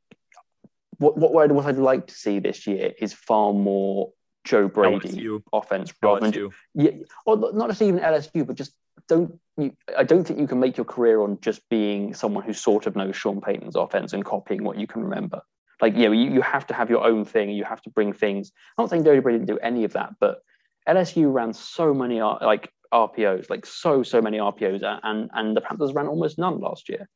[0.98, 4.12] what what, what I'd like to see this year is far more
[4.44, 5.42] Joe Brady LSU.
[5.52, 6.52] offense rather LSU.
[6.74, 6.90] than yeah,
[7.26, 8.72] or not necessarily even LSU, but just
[9.08, 9.38] don't.
[9.56, 12.86] You, I don't think you can make your career on just being someone who sort
[12.86, 15.42] of knows Sean Payton's offense and copying what you can remember.
[15.80, 17.50] Like you know, you, you have to have your own thing.
[17.50, 18.52] You have to bring things.
[18.76, 20.42] I'm not saying Joe Brady didn't do any of that, but
[20.88, 25.92] LSU ran so many like RPOs, like so so many RPOs, and and the Panthers
[25.92, 27.08] ran almost none last year,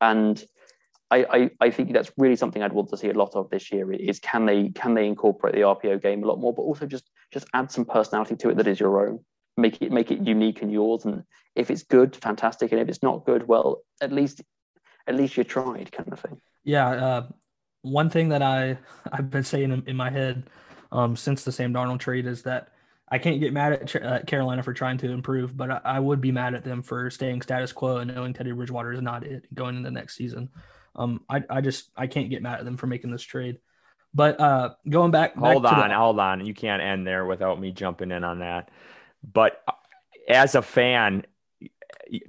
[0.00, 0.44] and
[1.10, 3.70] I, I, I, think that's really something I'd want to see a lot of this
[3.70, 6.86] year is can they can they incorporate the RPO game a lot more, but also
[6.86, 9.20] just just add some personality to it that is your own.
[9.56, 11.04] Make it make it unique and yours.
[11.04, 11.22] And
[11.54, 12.72] if it's good, fantastic.
[12.72, 14.42] And if it's not good, well, at least
[15.06, 16.40] at least you tried, kind of thing.
[16.64, 16.88] Yeah.
[16.88, 17.26] Uh,
[17.82, 18.78] one thing that I
[19.12, 20.44] I've been saying in, in my head
[20.90, 22.68] um, since the Sam Darnold trade is that
[23.14, 26.20] I can't get mad at uh, Carolina for trying to improve, but I, I, would
[26.20, 29.46] be mad at them for staying status quo and knowing Teddy Bridgewater is not it
[29.54, 30.48] going into the next season.
[30.96, 33.58] Um, I, I just I can't get mad at them for making this trade.
[34.14, 36.44] But uh, going back, hold back on, the- hold on.
[36.44, 38.72] You can't end there without me jumping in on that.
[39.22, 39.74] But uh,
[40.28, 41.24] as a fan,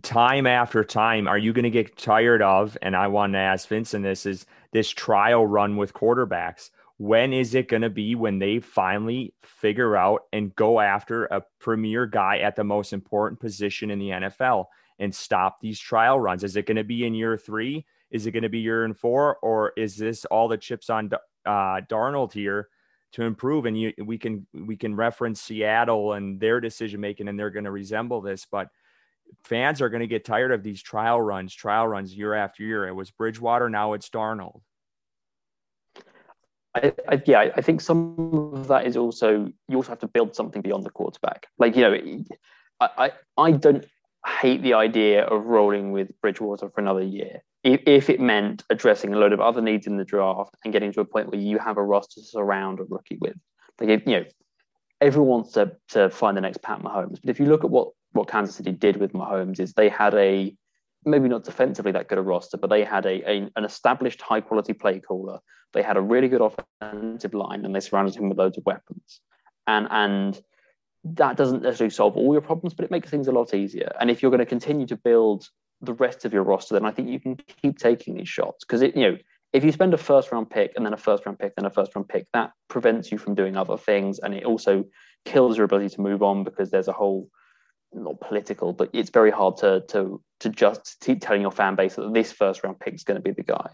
[0.03, 2.77] time after time, are you going to get tired of?
[2.83, 6.69] And I want to ask Vincent this: is this trial run with quarterbacks.
[6.97, 11.43] When is it going to be when they finally figure out and go after a
[11.59, 14.65] premier guy at the most important position in the NFL
[14.97, 16.43] and stop these trial runs?
[16.43, 17.85] Is it going to be in year three?
[18.11, 19.37] Is it going to be year in four?
[19.41, 21.09] Or is this all the chips on
[21.45, 22.69] uh, Darnold here
[23.13, 23.65] to improve?
[23.65, 27.65] And you, we can we can reference Seattle and their decision making, and they're going
[27.65, 28.69] to resemble this, but
[29.43, 32.87] fans are going to get tired of these trial runs, trial runs year after year.
[32.87, 34.61] It was Bridgewater, now it's Darnold.
[36.75, 40.35] I, I, yeah, I think some of that is also you also have to build
[40.35, 41.47] something beyond the quarterback.
[41.57, 42.23] Like you know,
[42.81, 43.85] I I, I don't
[44.25, 49.13] hate the idea of rolling with Bridgewater for another year if, if it meant addressing
[49.13, 51.57] a load of other needs in the draft and getting to a point where you
[51.57, 53.35] have a roster to surround a rookie with.
[53.81, 54.25] Like if, you know,
[55.01, 57.89] everyone wants to to find the next Pat Mahomes, but if you look at what
[58.11, 60.55] what Kansas City did with Mahomes, is they had a
[61.05, 64.41] maybe not defensively that good a roster, but they had a, a, an established high
[64.41, 65.39] quality play caller.
[65.75, 69.21] They had a really good offensive line, and they surrounded him with loads of weapons.
[69.67, 70.41] And and
[71.03, 73.91] that doesn't necessarily solve all your problems, but it makes things a lot easier.
[73.99, 75.47] And if you're going to continue to build
[75.81, 78.81] the rest of your roster, then I think you can keep taking these shots because
[78.81, 79.17] it you know
[79.53, 81.69] if you spend a first round pick and then a first round pick then a
[81.69, 84.85] first round pick, that prevents you from doing other things, and it also
[85.25, 87.29] kills your ability to move on because there's a whole
[87.93, 91.95] not political, but it's very hard to to to just keep telling your fan base
[91.95, 93.69] that this first round pick is going to be the guy.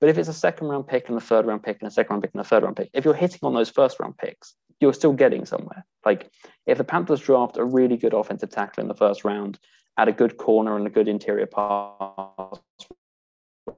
[0.00, 2.14] But if it's a second round pick and a third round pick and a second
[2.14, 4.54] round pick and a third round pick, if you're hitting on those first round picks,
[4.80, 5.84] you're still getting somewhere.
[6.04, 6.30] Like
[6.66, 9.58] if the Panthers draft a really good offensive tackle in the first round,
[9.96, 12.58] at a good corner and a good interior pass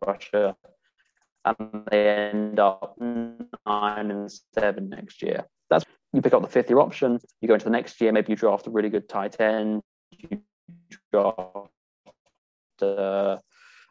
[0.05, 0.55] rusher,
[1.45, 5.45] and they end up nine and seven next year.
[5.71, 8.31] That's you pick up the fifth year option, you go into the next year, maybe
[8.31, 10.41] you draft a really good tight end, you
[11.13, 11.69] draft
[12.81, 13.37] uh,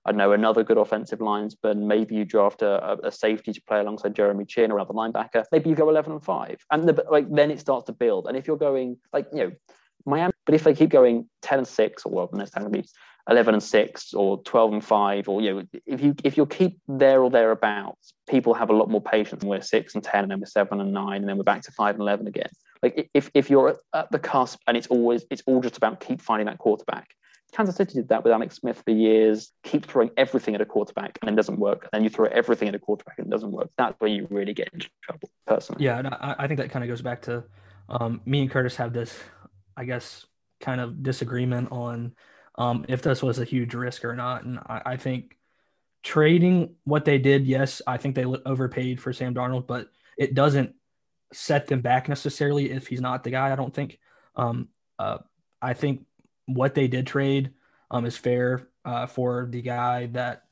[0.06, 1.88] I know another good offensive linesman.
[1.88, 5.46] Maybe you draft a, a, safety to play alongside Jeremy Chinn or another linebacker.
[5.52, 8.28] Maybe you go eleven and five, and the, like then it starts to build.
[8.28, 9.52] And if you're going like you know
[10.06, 12.88] Miami, but if they keep going ten and six, or well, next time it'll be
[13.28, 16.80] eleven and six, or twelve and five, or you know if you if you keep
[16.88, 19.42] there or thereabouts, people have a lot more patience.
[19.42, 21.64] And we're six and ten, and then we're seven and nine, and then we're back
[21.64, 22.50] to five and eleven again.
[22.84, 26.22] Like if if you're at the cusp and it's always it's all just about keep
[26.22, 27.08] finding that quarterback
[27.56, 29.52] Kansas City did that with Alex Smith for years.
[29.64, 31.84] Keep throwing everything at a quarterback and it doesn't work.
[31.84, 33.70] And then you throw everything at a quarterback and it doesn't work.
[33.78, 35.86] That's where you really get into trouble, personally.
[35.86, 37.46] Yeah, I, I think that kind of goes back to
[37.88, 39.18] um, me and Curtis have this,
[39.78, 40.26] I guess,
[40.60, 42.14] kind of disagreement on
[42.58, 44.44] um, if this was a huge risk or not.
[44.44, 45.38] And I, I think
[46.04, 50.76] trading what they did, yes, I think they overpaid for Sam Darnold, but it doesn't
[51.32, 53.52] set them back necessarily if he's not the guy.
[53.52, 53.98] I don't think.
[54.36, 54.68] Um,
[55.00, 55.20] uh,
[55.62, 56.06] I think
[56.46, 57.52] what they did trade
[57.92, 60.44] um, is fair uh, for the guy that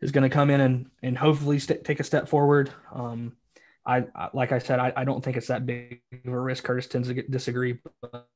[0.00, 2.70] is going to come in and and hopefully st- take a step forward.
[2.92, 3.36] Um,
[3.84, 6.64] I, I, like I said, I, I don't think it's that big of a risk.
[6.64, 8.28] Curtis tends to get, disagree, but,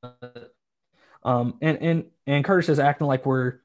[1.22, 3.60] um, and and and Curtis is acting like we're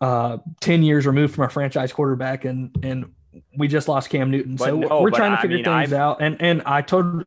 [0.00, 3.14] uh, ten years removed from our franchise quarterback, and and
[3.56, 5.92] we just lost Cam Newton, but so no, we're trying to figure I mean, things
[5.92, 6.00] I've...
[6.00, 6.20] out.
[6.20, 7.24] And and I told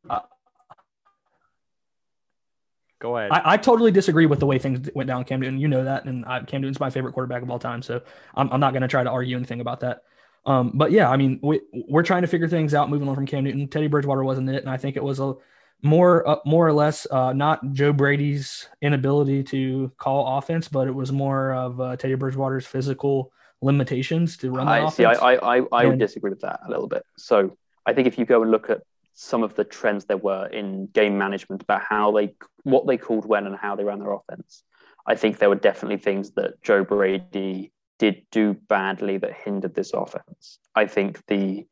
[3.03, 3.31] Go ahead.
[3.31, 5.59] I, I, totally disagree with the way things went down Cam Newton.
[5.59, 7.81] You know that, and I, Cam Newton's my favorite quarterback of all time.
[7.81, 8.01] So
[8.33, 10.03] I'm, I'm not going to try to argue anything about that.
[10.45, 13.25] Um, but yeah, I mean, we, we're trying to figure things out moving on from
[13.25, 13.67] Cam Newton.
[13.67, 15.33] Teddy Bridgewater wasn't it, and I think it was a
[15.81, 20.95] more uh, more or less uh, not Joe Brady's inability to call offense, but it
[20.95, 24.95] was more of uh, Teddy Bridgewater's physical limitations to run the I offense.
[24.95, 25.03] see.
[25.03, 27.05] I I, I, I would disagree with that a little bit.
[27.17, 28.81] So I think if you go and look at
[29.13, 33.25] some of the trends there were in game management about how they what they called
[33.25, 34.63] when and how they ran their offense.
[35.05, 39.93] I think there were definitely things that Joe Brady did do badly that hindered this
[39.93, 40.59] offense.
[40.75, 41.65] I think the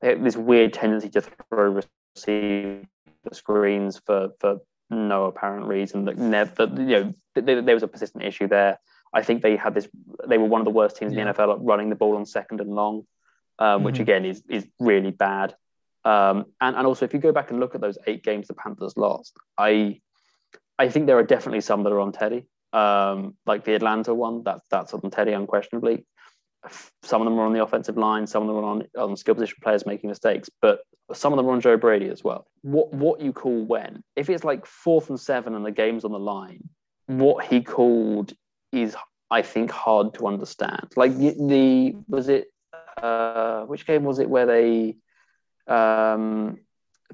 [0.00, 1.82] this weird tendency to throw
[2.16, 2.82] receiver
[3.32, 4.58] screens for for
[4.90, 8.78] no apparent reason that never you know there was a persistent issue there.
[9.12, 9.88] I think they had this.
[10.26, 11.22] They were one of the worst teams yeah.
[11.22, 13.06] in the NFL at running the ball on second and long,
[13.58, 13.84] um, mm-hmm.
[13.84, 15.54] which again is is really bad.
[16.04, 18.54] Um, and, and also, if you go back and look at those eight games the
[18.54, 20.00] Panthers lost, I
[20.78, 22.46] I think there are definitely some that are on Teddy.
[22.72, 26.06] Um, like the Atlanta one, that's that's on Teddy unquestionably.
[27.02, 29.34] Some of them are on the offensive line, some of them are on, on skill
[29.34, 30.80] position players making mistakes, but
[31.12, 32.46] some of them are on Joe Brady as well.
[32.62, 34.02] What what you call when?
[34.16, 36.68] If it's like fourth and seven and the game's on the line,
[37.06, 38.32] what he called
[38.72, 38.96] is
[39.30, 40.92] I think hard to understand.
[40.96, 42.48] Like the, the was it
[43.02, 44.96] uh, which game was it where they
[45.66, 46.58] um,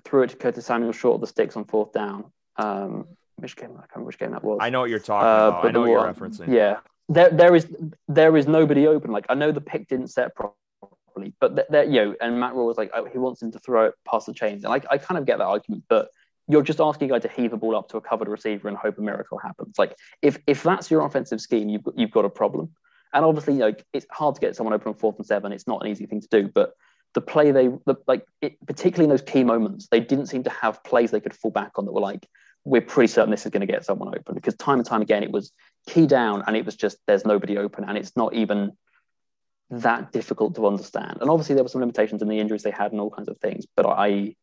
[0.04, 2.32] threw it to Curtis Samuel short of the sticks on fourth down.
[2.56, 3.70] Um, which game?
[3.70, 4.58] I can't remember which game that was.
[4.60, 5.66] I know what you're talking uh, about.
[5.66, 6.52] I know what you're referencing.
[6.52, 7.66] Yeah, there there is
[8.08, 9.10] there is nobody open.
[9.10, 11.34] Like I know the pick didn't set properly.
[11.40, 13.86] But that you know, and Matt Rhule was like, oh, he wants him to throw
[13.86, 16.08] it past the chains, and I, I kind of get that argument, but
[16.48, 18.76] you're just asking a guy to heave a ball up to a covered receiver and
[18.76, 19.78] hope a miracle happens.
[19.78, 22.70] Like if if that's your offensive scheme, you've got, you've got a problem.
[23.12, 25.52] And obviously, like it's hard to get someone open on fourth and seven.
[25.52, 26.74] It's not an easy thing to do, but
[27.14, 30.50] the play they the, like it, particularly in those key moments, they didn't seem to
[30.50, 32.26] have plays they could fall back on that were like,
[32.64, 35.22] we're pretty certain this is going to get someone open because time and time again
[35.22, 35.50] it was
[35.88, 38.72] key down and it was just there's nobody open and it's not even
[39.70, 41.18] that difficult to understand.
[41.20, 43.38] And obviously there were some limitations in the injuries they had and all kinds of
[43.38, 44.34] things, but I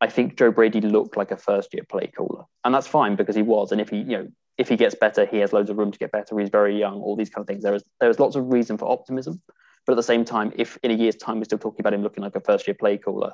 [0.00, 2.44] I think Joe Brady looked like a first year play caller.
[2.64, 3.72] And that's fine because he was.
[3.72, 5.98] And if he, you know, if he gets better, he has loads of room to
[5.98, 6.38] get better.
[6.38, 7.62] He's very young, all these kind of things.
[7.62, 9.42] There is there is lots of reason for optimism.
[9.88, 12.02] But at the same time, if in a year's time we're still talking about him
[12.02, 13.32] looking like a first year play caller,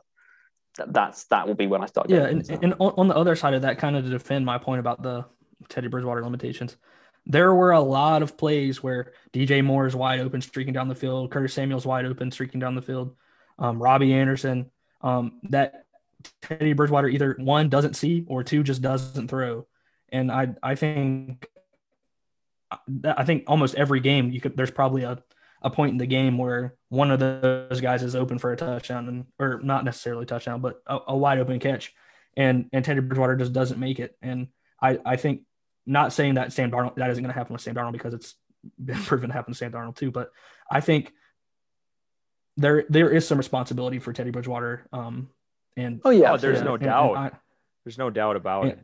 [0.86, 2.08] that's that will be when I start.
[2.08, 4.78] Yeah, and, and on the other side of that, kind of to defend my point
[4.78, 5.24] about the
[5.68, 6.76] Teddy Bridgewater limitations,
[7.26, 10.94] there were a lot of plays where DJ Moore is wide open, streaking down the
[10.94, 11.32] field.
[11.32, 13.16] Curtis Samuel's wide open, streaking down the field.
[13.58, 15.86] Um, Robbie Anderson, um, that
[16.40, 19.66] Teddy Bridgewater either one doesn't see or two just doesn't throw.
[20.08, 21.48] And I I think
[23.04, 25.20] I think almost every game you could there's probably a,
[25.64, 29.08] a point in the game where one of those guys is open for a touchdown
[29.08, 31.92] and or not necessarily touchdown, but a, a wide open catch.
[32.36, 34.16] And and Teddy Bridgewater just doesn't make it.
[34.20, 34.48] And
[34.80, 35.42] I, I think
[35.86, 38.34] not saying that Sam Darnold that isn't going to happen with Sam Darnold because it's
[38.78, 40.30] been proven to happen to Sam Darnold too, but
[40.70, 41.12] I think
[42.56, 45.30] there there is some responsibility for Teddy Bridgewater um,
[45.76, 47.16] and oh yeah, oh, there's no doubt.
[47.16, 47.30] I,
[47.84, 48.78] there's no doubt about and, it.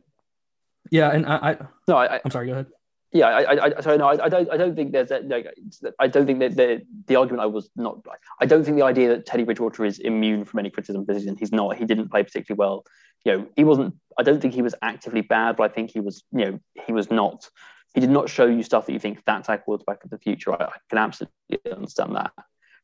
[0.89, 2.47] Yeah, and I, I no, I, am sorry.
[2.47, 2.67] Go ahead.
[3.13, 5.27] Yeah, I, I, sorry, no, I, I don't, I don't think there's that.
[5.27, 5.53] Like,
[5.99, 8.05] I don't think that the the argument I was not.
[8.39, 11.35] I don't think the idea that Teddy Bridgewater is immune from any criticism position.
[11.37, 11.75] He's not.
[11.75, 12.85] He didn't play particularly well.
[13.25, 13.95] You know, he wasn't.
[14.17, 16.23] I don't think he was actively bad, but I think he was.
[16.31, 17.49] You know, he was not.
[17.93, 20.53] He did not show you stuff that you think that's our quarterback of the future.
[20.53, 22.31] I, I can absolutely understand that,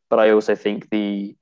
[0.09, 1.37] but I also think the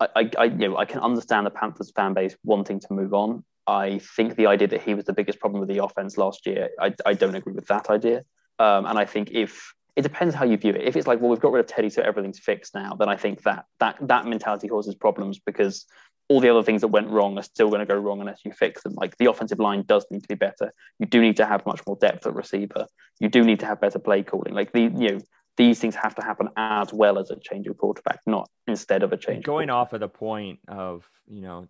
[0.00, 3.44] I, I, you know, I can understand the Panthers fan base wanting to move on.
[3.66, 6.70] I think the idea that he was the biggest problem with the offense last year,
[6.80, 8.24] I, I don't agree with that idea.
[8.58, 10.82] Um, and I think if it depends how you view it.
[10.82, 13.16] If it's like, well, we've got rid of Teddy, so everything's fixed now, then I
[13.16, 15.86] think that that that mentality causes problems because
[16.28, 18.52] all the other things that went wrong are still going to go wrong unless you
[18.52, 18.94] fix them.
[18.94, 20.72] Like the offensive line does need to be better.
[20.98, 22.86] You do need to have much more depth at receiver.
[23.20, 24.54] You do need to have better play calling.
[24.54, 25.20] Like the you know
[25.56, 29.12] these things have to happen as well as a change of quarterback, not instead of
[29.12, 29.44] a change.
[29.44, 31.68] Going of off of the point of, you know,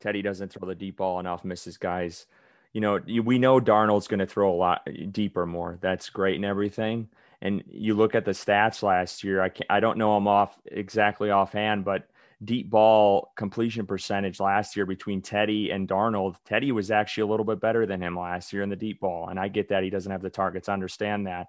[0.00, 2.26] Teddy doesn't throw the deep ball enough, misses guys.
[2.72, 5.78] You know, we know Darnold's going to throw a lot eh, deeper more.
[5.80, 7.08] That's great and everything.
[7.42, 9.40] And you look at the stats last year.
[9.40, 12.08] I can't, I don't know them off exactly offhand, but
[12.44, 16.36] deep ball completion percentage last year between Teddy and Darnold.
[16.44, 19.28] Teddy was actually a little bit better than him last year in the deep ball,
[19.28, 20.68] and I get that he doesn't have the targets.
[20.68, 21.48] I understand that,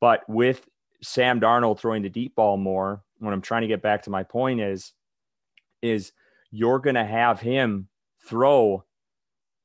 [0.00, 0.68] but with
[1.02, 4.22] Sam Darnold throwing the deep ball more, what I'm trying to get back to my
[4.22, 4.92] point is,
[5.82, 6.12] is
[6.54, 7.88] you're going to have him
[8.24, 8.84] throw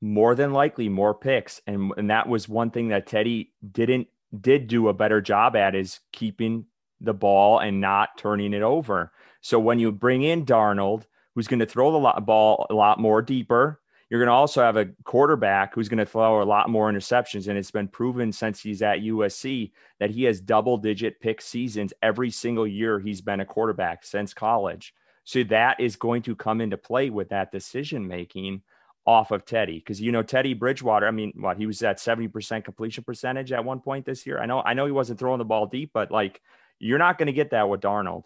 [0.01, 1.61] more than likely more picks.
[1.67, 4.07] And, and that was one thing that Teddy didn't,
[4.41, 6.65] did do a better job at is keeping
[6.99, 9.11] the ball and not turning it over.
[9.41, 11.03] So when you bring in Darnold,
[11.35, 14.75] who's going to throw the ball a lot more deeper, you're going to also have
[14.75, 17.47] a quarterback who's going to throw a lot more interceptions.
[17.47, 21.93] And it's been proven since he's at USC that he has double digit pick seasons
[22.01, 24.95] every single year he's been a quarterback since college.
[25.23, 28.61] So that is going to come into play with that decision making
[29.05, 29.77] off of Teddy.
[29.79, 33.65] Because you know, Teddy Bridgewater, I mean, what he was at 70% completion percentage at
[33.65, 34.39] one point this year.
[34.39, 36.41] I know, I know he wasn't throwing the ball deep, but like
[36.79, 38.23] you're not going to get that with Darnold.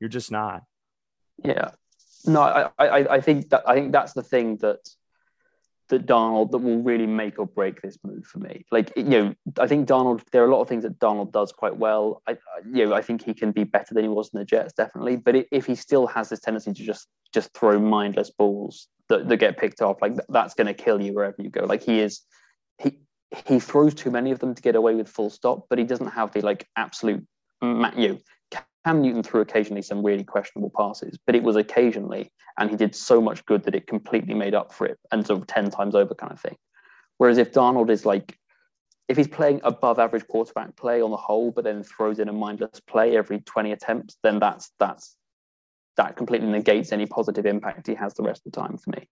[0.00, 0.62] You're just not.
[1.42, 1.70] Yeah.
[2.24, 4.80] No, I, I, I think that I think that's the thing that
[5.88, 8.64] that Darnold that will really make or break this move for me.
[8.70, 10.22] Like you know, I think Darnold.
[10.32, 12.22] There are a lot of things that Darnold does quite well.
[12.26, 12.36] I,
[12.72, 15.16] you know, I think he can be better than he was in the Jets, definitely.
[15.16, 19.36] But if he still has this tendency to just just throw mindless balls that, that
[19.36, 21.64] get picked off, like that's going to kill you wherever you go.
[21.64, 22.22] Like he is,
[22.82, 22.98] he
[23.46, 26.08] he throws too many of them to get away with full stop, but he doesn't
[26.08, 27.26] have the like absolute
[27.62, 28.18] you know
[28.86, 32.94] Cam Newton threw occasionally some really questionable passes, but it was occasionally, and he did
[32.94, 35.96] so much good that it completely made up for it and sort of 10 times
[35.96, 36.54] over kind of thing.
[37.18, 38.38] Whereas if Darnold is like,
[39.08, 42.32] if he's playing above average quarterback play on the whole, but then throws in a
[42.32, 45.16] mindless play every 20 attempts, then that's that's
[45.96, 49.08] that completely negates any positive impact he has the rest of the time for me.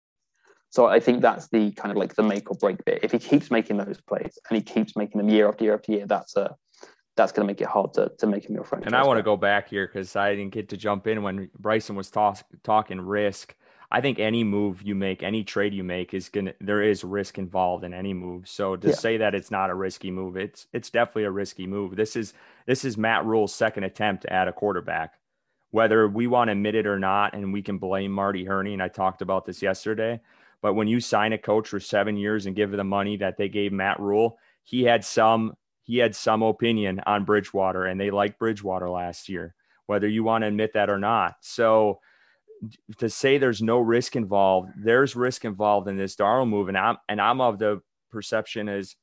[0.71, 3.01] So I think that's the kind of like the make or break bit.
[3.03, 5.93] If he keeps making those plays and he keeps making them year after year after
[5.93, 6.55] year, that's a
[7.17, 8.85] that's going to make it hard to, to make him your friend.
[8.87, 11.51] And I want to go back here because I didn't get to jump in when
[11.59, 13.55] Bryson was talk, talking risk.
[13.91, 17.39] I think any move you make, any trade you make is gonna there is risk
[17.39, 18.49] involved in any move.
[18.49, 18.95] So to yeah.
[18.95, 21.95] say that it's not a risky move, it's it's definitely a risky move.
[21.95, 22.33] This is
[22.67, 25.15] this is Matt Rhule's second attempt at a quarterback
[25.75, 28.75] whether we want to admit it or not, and we can blame Marty Hurney.
[28.75, 30.21] And I talked about this yesterday.
[30.63, 33.49] But when you sign a coach for seven years and give the money that they
[33.49, 38.39] gave Matt Rhule, he had some he had some opinion on Bridgewater, and they liked
[38.39, 39.55] Bridgewater last year,
[39.87, 41.37] whether you want to admit that or not.
[41.41, 42.01] So
[42.99, 46.97] to say there's no risk involved, there's risk involved in this Darnold move, and I'm
[47.09, 47.81] and I'm of the
[48.11, 48.97] perception is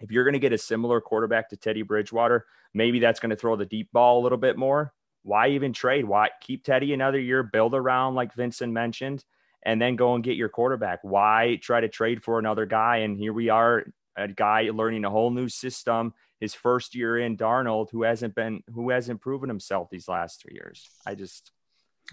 [0.00, 2.44] if you're going to get a similar quarterback to Teddy Bridgewater,
[2.74, 4.92] maybe that's going to throw the deep ball a little bit more.
[5.22, 6.04] Why even trade?
[6.04, 9.24] Why keep Teddy another year, build around like Vincent mentioned,
[9.62, 10.98] and then go and get your quarterback?
[11.02, 12.98] Why try to trade for another guy?
[12.98, 13.84] And here we are,
[14.16, 18.62] a guy learning a whole new system, his first year in Darnold, who hasn't been
[18.72, 20.90] who hasn't proven himself these last three years.
[21.06, 21.52] I just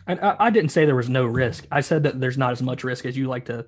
[0.08, 1.66] and I, I, didn't say there was no risk.
[1.72, 3.66] I said that there's not as much risk as you like to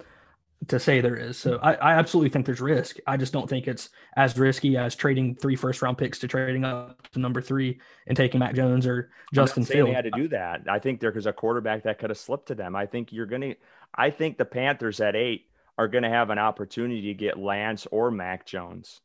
[0.67, 1.37] to say there is.
[1.37, 2.97] So I, I absolutely think there's risk.
[3.07, 6.63] I just don't think it's as risky as trading three first round picks to trading
[6.63, 9.89] up to number three and taking Mac Jones or Justin Fields.
[9.89, 10.61] They had to do that.
[10.69, 12.75] I think there was a quarterback that could have slipped to them.
[12.75, 13.55] I think you're gonna.
[13.93, 17.87] I think the Panthers at eight are going to have an opportunity to get Lance
[17.91, 19.01] or Mac Jones.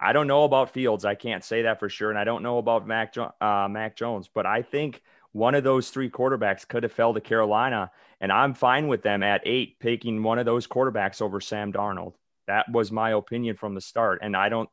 [0.00, 1.04] I don't know about Fields.
[1.04, 3.96] I can't say that for sure, and I don't know about Mac jo- uh, Mac
[3.96, 4.28] Jones.
[4.32, 5.02] But I think
[5.32, 7.90] one of those three quarterbacks could have fell to Carolina,
[8.20, 12.14] and I'm fine with them at eight picking one of those quarterbacks over Sam Darnold.
[12.46, 14.68] That was my opinion from the start, and I don't.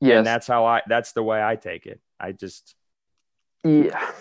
[0.00, 0.82] Yeah, and that's how I.
[0.86, 2.00] That's the way I take it.
[2.18, 2.74] I just.
[3.64, 4.12] Yeah,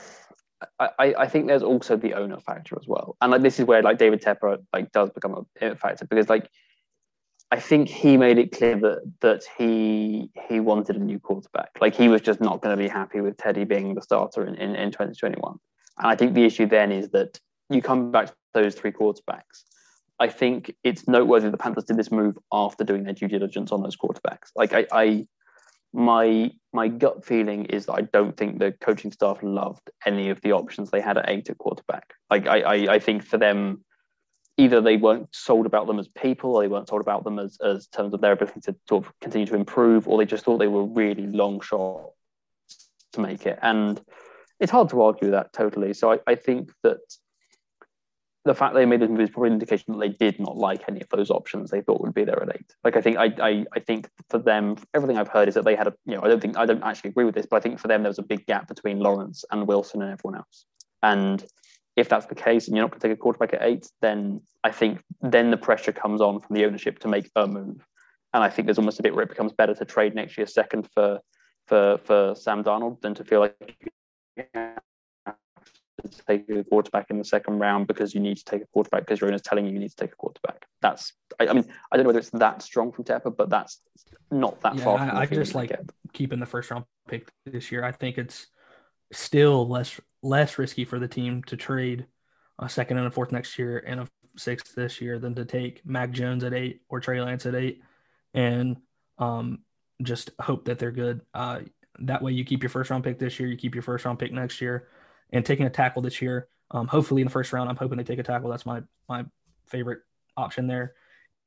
[0.79, 3.83] I, I think there's also the owner factor as well, and like this is where
[3.83, 6.49] like David Tepper like does become a factor because like
[7.51, 11.77] I think he made it clear that that he he wanted a new quarterback.
[11.79, 14.55] Like he was just not going to be happy with Teddy being the starter in,
[14.55, 15.57] in, in 2021.
[15.99, 17.39] And I think the issue then is that
[17.69, 19.63] you come back to those three quarterbacks.
[20.19, 23.81] I think it's noteworthy the Panthers did this move after doing their due diligence on
[23.81, 24.49] those quarterbacks.
[24.55, 25.27] Like I, I
[25.97, 30.39] my my gut feeling is that I don't think the coaching staff loved any of
[30.41, 32.13] the options they had at eight at quarterback.
[32.29, 33.83] Like I, I, I think for them,
[34.57, 37.57] either they weren't sold about them as people, or they weren't sold about them as
[37.61, 40.59] as terms of their ability to sort of continue to improve, or they just thought
[40.59, 42.11] they were really long shot
[43.13, 43.57] to make it.
[43.63, 43.99] And
[44.59, 45.95] it's hard to argue that totally.
[45.95, 46.99] So I, I think that
[48.47, 50.83] the fact they made this move is probably an indication that they did not like
[50.87, 52.73] any of those options they thought would be there at eight.
[52.83, 55.75] Like I think I, I I think for them, everything I've heard is that they
[55.75, 57.59] had a you know I don't think I don't actually agree with this, but I
[57.59, 60.65] think for them there was a big gap between Lawrence and Wilson and everyone else.
[61.03, 61.45] And
[61.95, 64.41] if that's the case, and you're not going to take a quarterback at eight, then
[64.63, 67.85] I think then the pressure comes on from the ownership to make a move.
[68.33, 70.47] And I think there's almost a bit where it becomes better to trade next year
[70.47, 71.19] second for
[71.65, 73.91] for for Sam Darnold than to feel like
[76.03, 79.01] to take a quarterback in the second round because you need to take a quarterback
[79.01, 80.65] because your owner's telling you you need to take a quarterback.
[80.81, 83.81] That's, I, I mean, I don't know whether it's that strong from Tepper, but that's
[84.31, 84.99] not that yeah, far.
[84.99, 85.77] I, I just like
[86.13, 87.83] keeping the first round pick this year.
[87.83, 88.47] I think it's
[89.11, 92.05] still less less risky for the team to trade
[92.59, 95.85] a second and a fourth next year and a sixth this year than to take
[95.85, 97.81] Mac Jones at eight or Trey Lance at eight
[98.33, 98.77] and
[99.17, 99.59] um,
[100.03, 101.21] just hope that they're good.
[101.33, 101.59] Uh,
[101.99, 104.19] that way, you keep your first round pick this year, you keep your first round
[104.19, 104.87] pick next year
[105.31, 106.47] and taking a tackle this year.
[106.71, 108.49] Um, hopefully in the first round, I'm hoping they take a tackle.
[108.49, 109.25] That's my my
[109.67, 109.99] favorite
[110.35, 110.93] option there.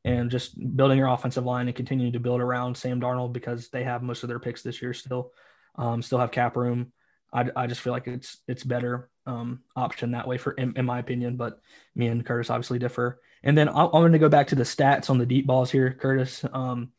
[0.05, 3.85] And just building your offensive line and continuing to build around Sam Darnold because they
[3.85, 5.33] have most of their picks this year still,
[5.76, 6.93] um, still have cap room.
[7.33, 10.87] I, I just feel like it's it's better um, option that way for in, in,
[10.87, 11.37] my opinion.
[11.37, 11.61] But
[11.95, 13.20] me and Curtis obviously differ.
[13.43, 15.70] And then I, am going to go back to the stats on the deep balls
[15.70, 16.45] here, Curtis.
[16.53, 16.93] Um,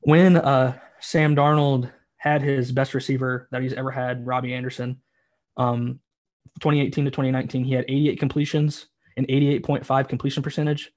[0.00, 5.01] when uh, Sam Darnold had his best receiver that he's ever had, Robbie Anderson,
[5.56, 6.00] um,
[6.60, 8.86] 2018 to 2019, he had 88 completions
[9.16, 10.92] and 88.5 completion percentage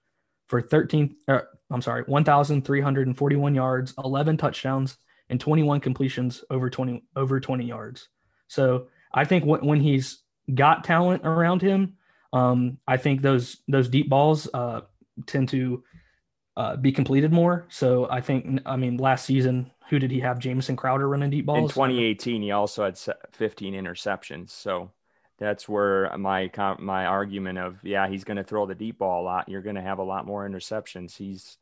[0.47, 1.15] for 13.
[1.27, 1.39] Uh,
[1.71, 4.97] I'm sorry, 1,341 yards, 11 touchdowns,
[5.29, 8.09] and 21 completions over 20 over 20 yards.
[8.47, 10.21] So I think w- when he's
[10.53, 11.97] got talent around him,
[12.31, 14.81] um, I think those those deep balls uh,
[15.25, 15.83] tend to
[16.57, 17.65] uh, be completed more.
[17.69, 20.39] So I think, I mean, last season, who did he have?
[20.39, 21.71] Jamison Crowder running deep balls.
[21.71, 22.97] In 2018, he also had
[23.31, 24.49] 15 interceptions.
[24.49, 24.91] So
[25.37, 29.25] that's where my my argument of yeah, he's going to throw the deep ball a
[29.25, 29.49] lot.
[29.49, 31.15] You're going to have a lot more interceptions.
[31.17, 31.57] He's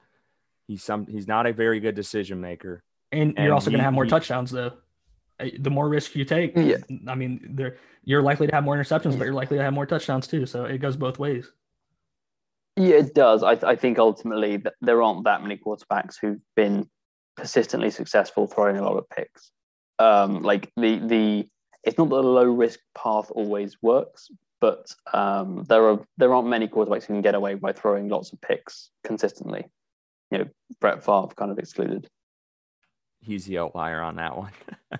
[0.67, 2.83] he's some he's not a very good decision maker.
[3.11, 4.73] And, and you're also going to have more he, touchdowns though.
[5.59, 6.77] The more risk you take, yeah.
[7.07, 9.85] I mean, there you're likely to have more interceptions, but you're likely to have more
[9.85, 10.45] touchdowns too.
[10.45, 11.51] So it goes both ways.
[12.75, 13.43] Yeah, it does.
[13.43, 16.89] I, I think ultimately that there aren't that many quarterbacks who've been
[17.35, 19.51] persistently successful throwing a lot of picks.
[19.99, 21.47] Um, like the the
[21.83, 24.29] it's not that the low risk path always works,
[24.61, 28.33] but um, there are there aren't many quarterbacks who can get away by throwing lots
[28.33, 29.65] of picks consistently.
[30.31, 30.45] You know,
[30.79, 32.07] Brett Favre kind of excluded.
[33.21, 34.51] He's the outlier on that one.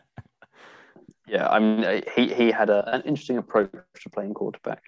[1.28, 3.72] Yeah, I mean, he he had a, an interesting approach
[4.02, 4.84] to playing quarterback,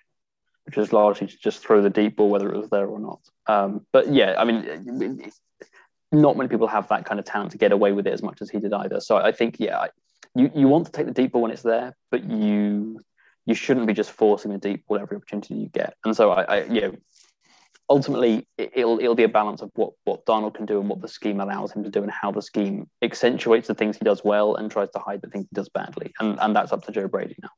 [0.66, 3.22] which is largely to just throw the deep ball whether it was there or not.
[3.48, 5.32] Um, but yeah, I mean,
[6.22, 8.42] not many people have that kind of talent to get away with it as much
[8.42, 9.00] as he did either.
[9.00, 9.88] So I think, yeah,
[10.36, 13.00] you, you want to take the deep ball when it's there, but you
[13.48, 15.96] you shouldn't be just forcing the deep ball every opportunity you get.
[16.04, 16.90] And so I, I yeah,
[17.90, 21.08] ultimately it'll it'll be a balance of what what Darnold can do and what the
[21.08, 24.56] scheme allows him to do and how the scheme accentuates the things he does well
[24.56, 26.14] and tries to hide the things he does badly.
[26.20, 27.50] And and that's up to Joe Brady now.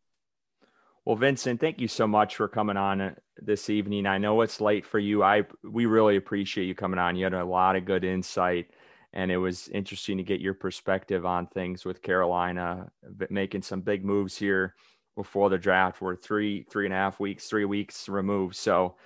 [1.08, 4.06] Well, Vincent, thank you so much for coming on uh, this evening.
[4.06, 5.24] I know it's late for you.
[5.24, 7.16] I we really appreciate you coming on.
[7.16, 8.72] You had a lot of good insight,
[9.14, 12.92] and it was interesting to get your perspective on things with Carolina
[13.30, 14.76] making some big moves here
[15.16, 16.02] before the draft.
[16.02, 18.58] We're three three and a half weeks, three weeks removed.
[18.58, 18.98] So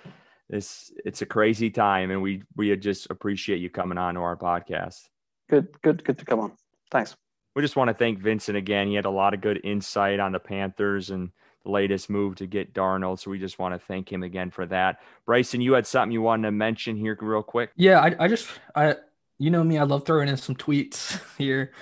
[0.50, 4.36] this it's a crazy time, and we we just appreciate you coming on to our
[4.36, 5.02] podcast.
[5.48, 6.52] Good, good, good to come on.
[6.90, 7.14] Thanks.
[7.54, 8.88] We just want to thank Vincent again.
[8.88, 11.30] He had a lot of good insight on the Panthers and
[11.64, 13.20] the latest move to get Darnold.
[13.20, 15.00] So we just want to thank him again for that.
[15.26, 17.70] Bryson, you had something you wanted to mention here real quick.
[17.76, 18.96] Yeah, I, I just I
[19.38, 21.72] you know me, I love throwing in some tweets here.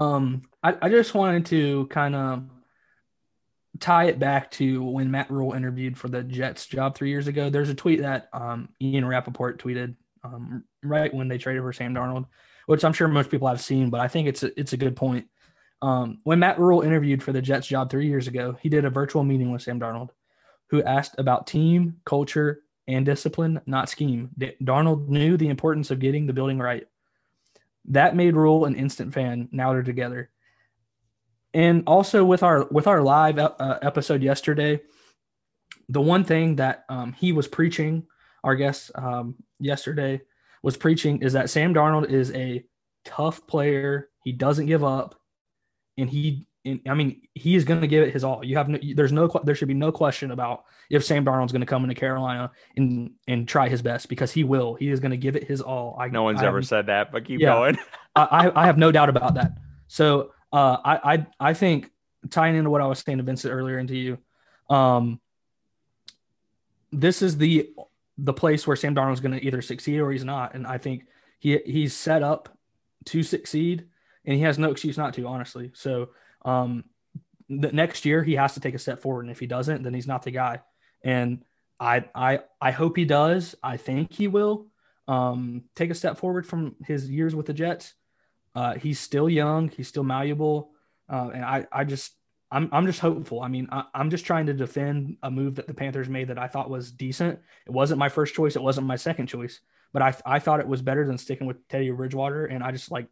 [0.00, 2.44] Um, I, I just wanted to kind of
[3.78, 7.50] tie it back to when Matt Rhule interviewed for the Jets job three years ago.
[7.50, 11.94] There's a tweet that um, Ian Rapoport tweeted um, right when they traded for Sam
[11.94, 12.26] Darnold,
[12.66, 14.96] which I'm sure most people have seen, but I think it's a, it's a good
[14.96, 15.26] point.
[15.82, 18.90] Um, when Matt Rhule interviewed for the Jets job three years ago, he did a
[18.90, 20.10] virtual meeting with Sam Darnold,
[20.68, 24.30] who asked about team, culture, and discipline, not scheme.
[24.36, 26.86] D- Darnold knew the importance of getting the building right.
[27.86, 29.48] That made Rhule an instant fan.
[29.52, 30.30] Now they're together.
[31.54, 34.80] And also with our with our live uh, episode yesterday,
[35.88, 38.06] the one thing that um, he was preaching,
[38.44, 40.20] our guest um, yesterday
[40.62, 42.64] was preaching, is that Sam Darnold is a
[43.04, 44.10] tough player.
[44.22, 45.19] He doesn't give up
[46.00, 48.44] and he, and, I mean, he is going to give it his all.
[48.44, 51.60] You have no, there's no, there should be no question about if Sam Darnold's going
[51.60, 54.74] to come into Carolina and and try his best because he will.
[54.74, 55.96] He is going to give it his all.
[55.98, 57.78] I, no one's I ever said that, but keep yeah, going.
[58.16, 59.52] I, I have no doubt about that.
[59.86, 61.90] So uh, I, I I think
[62.28, 64.18] tying into what I was saying to Vincent earlier and to you,
[64.68, 65.20] um,
[66.92, 67.70] this is the
[68.18, 71.04] the place where Sam Darnold's going to either succeed or he's not, and I think
[71.38, 72.56] he he's set up
[73.06, 73.86] to succeed
[74.30, 75.72] and he has no excuse not to, honestly.
[75.74, 76.10] So
[76.44, 76.84] um,
[77.48, 79.92] the next year he has to take a step forward, and if he doesn't, then
[79.92, 80.60] he's not the guy.
[81.02, 81.42] And
[81.80, 83.56] I I I hope he does.
[83.60, 84.68] I think he will
[85.08, 87.94] um, take a step forward from his years with the Jets.
[88.54, 89.68] Uh, he's still young.
[89.68, 90.70] He's still malleable,
[91.08, 92.12] uh, and I I just
[92.52, 93.42] I'm I'm just hopeful.
[93.42, 96.38] I mean, I, am just trying to defend a move that the Panthers made that
[96.38, 97.40] I thought was decent.
[97.66, 98.54] It wasn't my first choice.
[98.54, 99.58] It wasn't my second choice,
[99.92, 102.46] but I I thought it was better than sticking with Teddy Bridgewater.
[102.46, 103.08] And I just like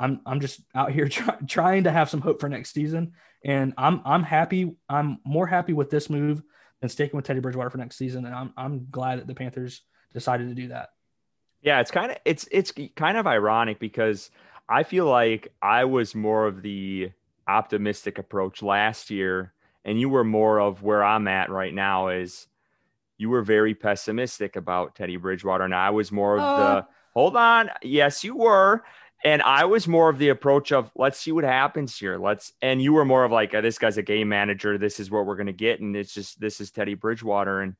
[0.00, 3.12] I'm I'm just out here try, trying to have some hope for next season,
[3.44, 4.74] and I'm I'm happy.
[4.88, 6.42] I'm more happy with this move
[6.80, 9.82] than sticking with Teddy Bridgewater for next season, and I'm I'm glad that the Panthers
[10.12, 10.90] decided to do that.
[11.62, 14.30] Yeah, it's kind of it's it's kind of ironic because
[14.68, 17.10] I feel like I was more of the
[17.46, 19.52] optimistic approach last year,
[19.84, 22.08] and you were more of where I'm at right now.
[22.08, 22.46] Is
[23.16, 27.36] you were very pessimistic about Teddy Bridgewater, and I was more of uh, the hold
[27.36, 27.70] on.
[27.82, 28.84] Yes, you were.
[29.24, 32.18] And I was more of the approach of let's see what happens here.
[32.18, 34.76] Let's and you were more of like uh, this guy's a game manager.
[34.76, 37.74] This is what we're gonna get, and it's just this is Teddy Bridgewater, and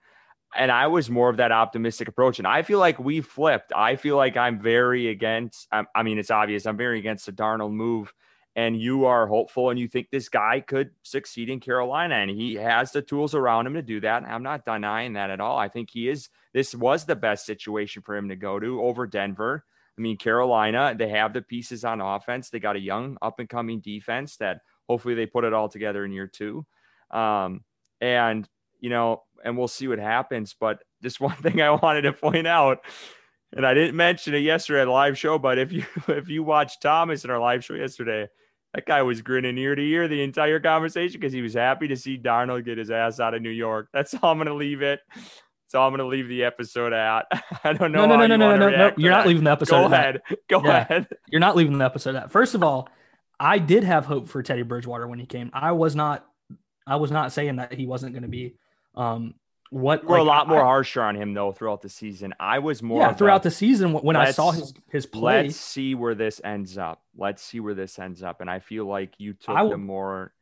[0.57, 2.39] and I was more of that optimistic approach.
[2.39, 3.73] And I feel like we flipped.
[3.77, 5.69] I feel like I'm very against.
[5.71, 6.65] I mean, it's obvious.
[6.65, 8.15] I'm very against the Darnold move,
[8.57, 12.55] and you are hopeful, and you think this guy could succeed in Carolina, and he
[12.55, 14.23] has the tools around him to do that.
[14.23, 15.59] I'm not denying that at all.
[15.59, 16.31] I think he is.
[16.55, 19.67] This was the best situation for him to go to over Denver.
[19.97, 22.51] I mean, Carolina, they have the pieces on offense.
[22.51, 26.05] They got a young up and coming defense that hopefully they put it all together
[26.05, 26.67] in year two.
[27.11, 27.63] Um,
[28.01, 28.49] and,
[28.81, 30.55] you know, and we'll see what happens.
[30.59, 32.85] But this one thing I wanted to point out,
[33.53, 36.43] and I didn't mention it yesterday at the live show, but if you if you
[36.43, 38.29] watched Thomas in our live show yesterday,
[38.75, 41.97] that guy was grinning ear to ear the entire conversation because he was happy to
[41.97, 43.89] see Darnold get his ass out of New York.
[43.93, 45.01] That's how I'm going to leave it.
[45.69, 47.25] So I'm going to leave the episode out.
[47.65, 48.07] I don't know.
[48.07, 48.93] No, no, no, no, no, no, no.
[48.97, 49.89] You're not leaving the episode.
[49.89, 50.23] Go ahead.
[50.49, 50.77] Go yeah.
[50.79, 51.09] ahead.
[51.29, 52.31] You're not leaving the episode out.
[52.31, 52.89] First of all,
[53.41, 55.51] I did have hope for Teddy Bridgewater when he came.
[55.53, 56.27] I was not.
[56.87, 58.57] I was not saying that he wasn't going to be.
[58.95, 59.35] Um,
[59.71, 62.33] what we're like, a lot more I, harsher on him though throughout the season.
[62.39, 63.01] I was more.
[63.01, 65.45] Yeah, throughout the season when I saw his his play.
[65.45, 67.03] Let's see where this ends up.
[67.17, 68.41] Let's see where this ends up.
[68.41, 70.33] And I feel like you took I, the more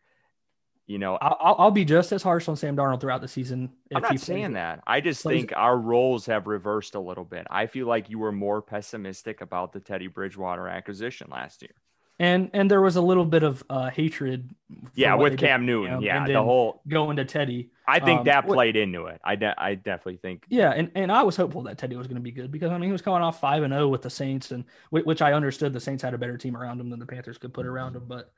[0.92, 3.70] you know, I'll, I'll be just as harsh on Sam Darnold throughout the season.
[3.94, 4.82] I'm not saying that.
[4.86, 7.46] I just think our roles have reversed a little bit.
[7.48, 11.72] I feel like you were more pessimistic about the Teddy Bridgewater acquisition last year.
[12.18, 14.54] And and there was a little bit of uh, hatred.
[14.94, 16.02] Yeah, with they did Cam to Newton.
[16.02, 16.82] Yeah, the whole.
[16.86, 17.70] going to Teddy.
[17.88, 19.18] I think um, that what- played into it.
[19.24, 20.44] I de- I definitely think.
[20.50, 22.74] Yeah, and, and I was hopeful that Teddy was going to be good because I
[22.74, 25.72] mean he was coming off five and zero with the Saints, and which I understood
[25.72, 28.04] the Saints had a better team around him than the Panthers could put around him.
[28.06, 28.30] But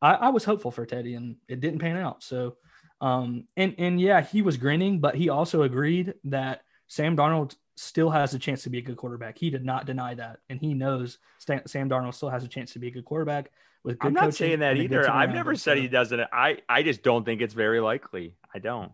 [0.00, 2.22] I, I was hopeful for Teddy, and it didn't pan out.
[2.22, 2.56] So,
[3.00, 8.10] um, and and yeah, he was grinning, but he also agreed that Sam Darnold still
[8.10, 9.38] has a chance to be a good quarterback.
[9.38, 12.72] He did not deny that, and he knows Stan, Sam Darnold still has a chance
[12.72, 13.50] to be a good quarterback
[13.84, 15.10] with good I'm not saying that and a good either.
[15.10, 16.20] I've never said So, he doesn't.
[16.32, 18.34] I I just don't think it's very likely.
[18.54, 18.92] I don't.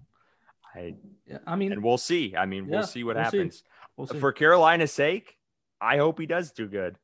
[0.75, 0.95] I
[1.27, 2.35] yeah, I mean, and we'll see.
[2.37, 3.37] I mean, Yeah, we'll see what we'll see.
[3.39, 3.63] happens.
[3.97, 4.19] we'll see.
[4.19, 5.37] For Carolina's sake,
[5.81, 6.99] I hope he does do good.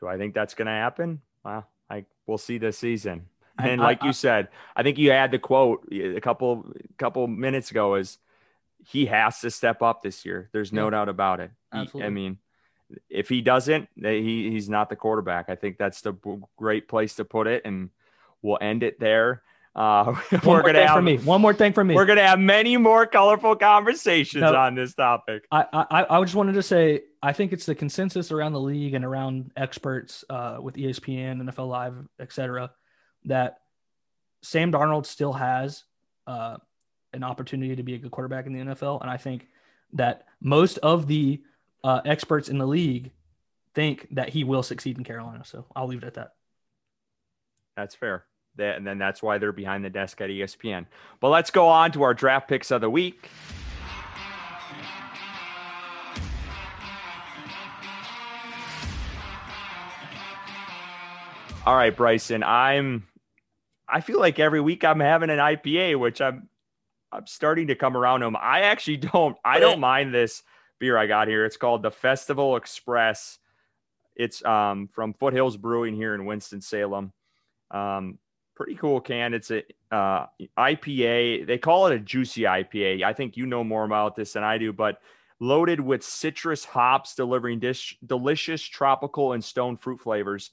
[0.00, 1.20] Do I think that's going to happen?
[1.44, 3.26] Well, I we'll see this season.
[3.58, 7.26] And I- like I- you said, I think you had the quote a couple couple
[7.26, 8.18] minutes ago is
[8.84, 10.48] he has to step up this year.
[10.52, 10.90] There's no Yeah.
[10.90, 11.50] doubt about it.
[11.92, 12.38] He- I mean,
[13.08, 15.48] if he doesn't, he he's not the quarterback.
[15.48, 16.12] I think that's the
[16.56, 17.90] great place to put it, and
[18.42, 19.42] we'll end it there.
[19.74, 21.16] Uh, One we're gonna have for me.
[21.16, 21.94] One more thing for me.
[21.94, 24.54] we're gonna have many more colorful conversations No.
[24.54, 25.46] on this topic.
[25.50, 28.92] I, I I just wanted to say I think it's the consensus around the league
[28.92, 32.70] and around experts uh, with ESPN, NFL Live, etc.,
[33.24, 33.60] that
[34.42, 35.84] Sam Darnold still has
[36.26, 36.56] uh,
[37.12, 39.48] an opportunity to be a good quarterback in the NFL, and I think
[39.94, 41.42] that most of the
[41.84, 43.10] uh, experts in the league
[43.74, 45.44] think that he will succeed in Carolina.
[45.44, 46.34] So I'll leave it at that.
[47.76, 48.24] That's fair.
[48.56, 50.86] That, and then that's why they're behind the desk at ESPN.
[51.20, 53.30] But let's go on to our draft picks of the week.
[61.64, 62.42] All right, Bryson.
[62.42, 63.04] I'm
[63.88, 66.48] I feel like every week I'm having an IPA, which I'm
[67.10, 68.36] I'm starting to come around to 'em.
[68.36, 70.42] I actually don't I don't mind this
[70.78, 71.44] beer I got here.
[71.44, 73.38] It's called the Festival Express.
[74.16, 77.12] It's um, from Foothills Brewing here in Winston Salem.
[77.70, 78.18] Um,
[78.54, 79.32] pretty cool can.
[79.34, 80.26] It's a uh,
[80.58, 81.46] IPA.
[81.46, 83.02] They call it a juicy IPA.
[83.02, 85.00] I think you know more about this than I do, but
[85.40, 90.50] loaded with citrus hops, delivering dish, delicious tropical and stone fruit flavors.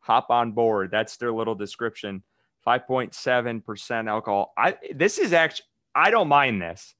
[0.00, 0.90] Hop on board.
[0.90, 2.22] That's their little description.
[2.66, 4.52] 5.7% alcohol.
[4.56, 6.94] I this is actually I don't mind this.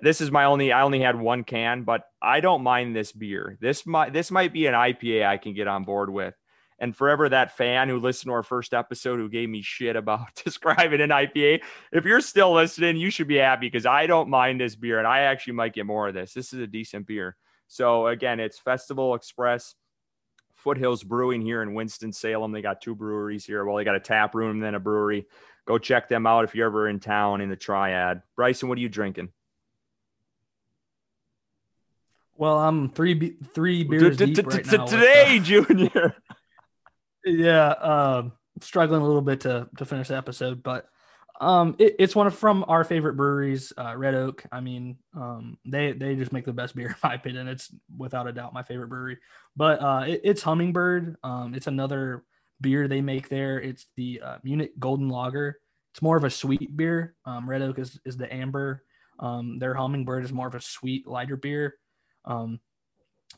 [0.00, 3.56] This is my only I only had one can, but I don't mind this beer.
[3.60, 6.34] This might this might be an IPA I can get on board with.
[6.78, 10.34] And forever that fan who listened to our first episode who gave me shit about
[10.44, 14.60] describing an IPA, if you're still listening, you should be happy because I don't mind
[14.60, 16.32] this beer and I actually might get more of this.
[16.32, 17.36] This is a decent beer.
[17.68, 19.76] So again, it's Festival Express,
[20.62, 22.52] Foothills Brewing here in Winston Salem.
[22.52, 23.64] They got two breweries here.
[23.64, 25.26] Well, they got a tap room and then a brewery.
[25.66, 28.22] Go check them out if you're ever in town in the Triad.
[28.36, 29.30] Bryson, what are you drinking?
[32.36, 34.86] Well, I'm three three beers deep right now.
[34.86, 36.16] Today, Junior.
[37.24, 38.22] yeah
[38.60, 40.86] struggling a little bit to to finish the episode but
[41.42, 44.44] um it, it's one of from our favorite breweries uh red oak.
[44.52, 47.48] I mean um they they just make the best beer in my opinion.
[47.48, 49.18] It's without a doubt my favorite brewery.
[49.56, 51.16] But uh it, it's hummingbird.
[51.22, 52.24] Um it's another
[52.60, 53.60] beer they make there.
[53.60, 55.58] It's the uh, munich golden lager.
[55.92, 57.16] It's more of a sweet beer.
[57.26, 58.84] Um red oak is is the amber.
[59.18, 61.74] Um their hummingbird is more of a sweet lighter beer.
[62.24, 62.60] Um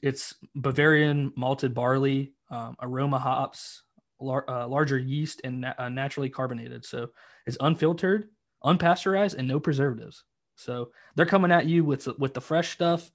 [0.02, 3.82] it's Bavarian malted barley, um, aroma hops,
[4.20, 6.84] lar- uh, larger yeast, and na- uh, naturally carbonated.
[6.84, 7.08] So
[7.46, 8.28] it's unfiltered,
[8.64, 10.24] unpasteurized, and no preservatives.
[10.56, 13.10] So they're coming at you with the- with the fresh stuff,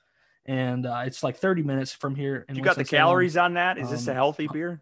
[0.46, 2.46] and uh, it's like 30 minutes from here.
[2.52, 3.78] You got the calories on that?
[3.78, 4.82] Is this a Um, healthy beer?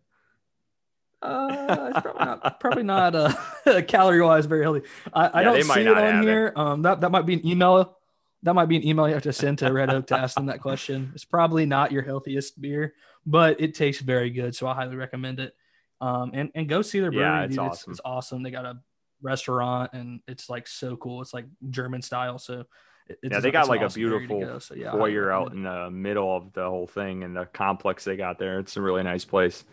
[1.22, 4.86] Uh, it's probably not probably not uh, calorie wise very healthy.
[5.14, 6.28] I, I Yeah, don't see it on have it.
[6.28, 6.54] here.
[6.56, 7.98] Um, that that might be an email.
[8.44, 10.46] That might be an email you have to send to Red Oak to ask them
[10.46, 11.12] that question.
[11.16, 12.94] It's probably not your healthiest beer,
[13.26, 15.56] but it tastes very good, so I highly recommend it.
[16.00, 17.26] Um, and and go see their brewery.
[17.26, 17.60] Yeah, it's dude.
[17.60, 17.92] awesome.
[17.92, 18.44] It's, awesome.
[18.44, 18.80] They got a
[19.22, 21.22] restaurant, and it's like so cool.
[21.22, 22.38] It's like German style.
[22.38, 22.66] So
[23.08, 24.60] it's, Yeah, they got like a awesome to beautiful go.
[24.60, 28.16] So yeah, foyer out in the middle of the whole thing and the complex they
[28.16, 28.60] got there.
[28.60, 29.64] It's a really nice place.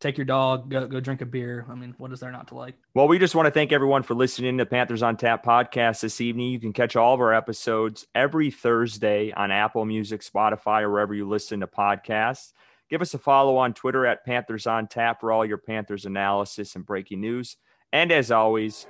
[0.00, 1.64] take your dog, go go drink a beer.
[1.68, 2.74] I mean, what is there not to like?
[2.94, 6.20] Well, we just want to thank everyone for listening to Panthers on Tap podcast this
[6.20, 6.50] evening.
[6.50, 11.14] You can catch all of our episodes every Thursday on Apple Music, Spotify, or wherever
[11.14, 12.52] you listen to podcasts.
[12.92, 16.76] Give us a follow on Twitter at Panthers on Tap for all your Panthers analysis
[16.76, 17.56] and breaking news.
[17.90, 18.86] And as always,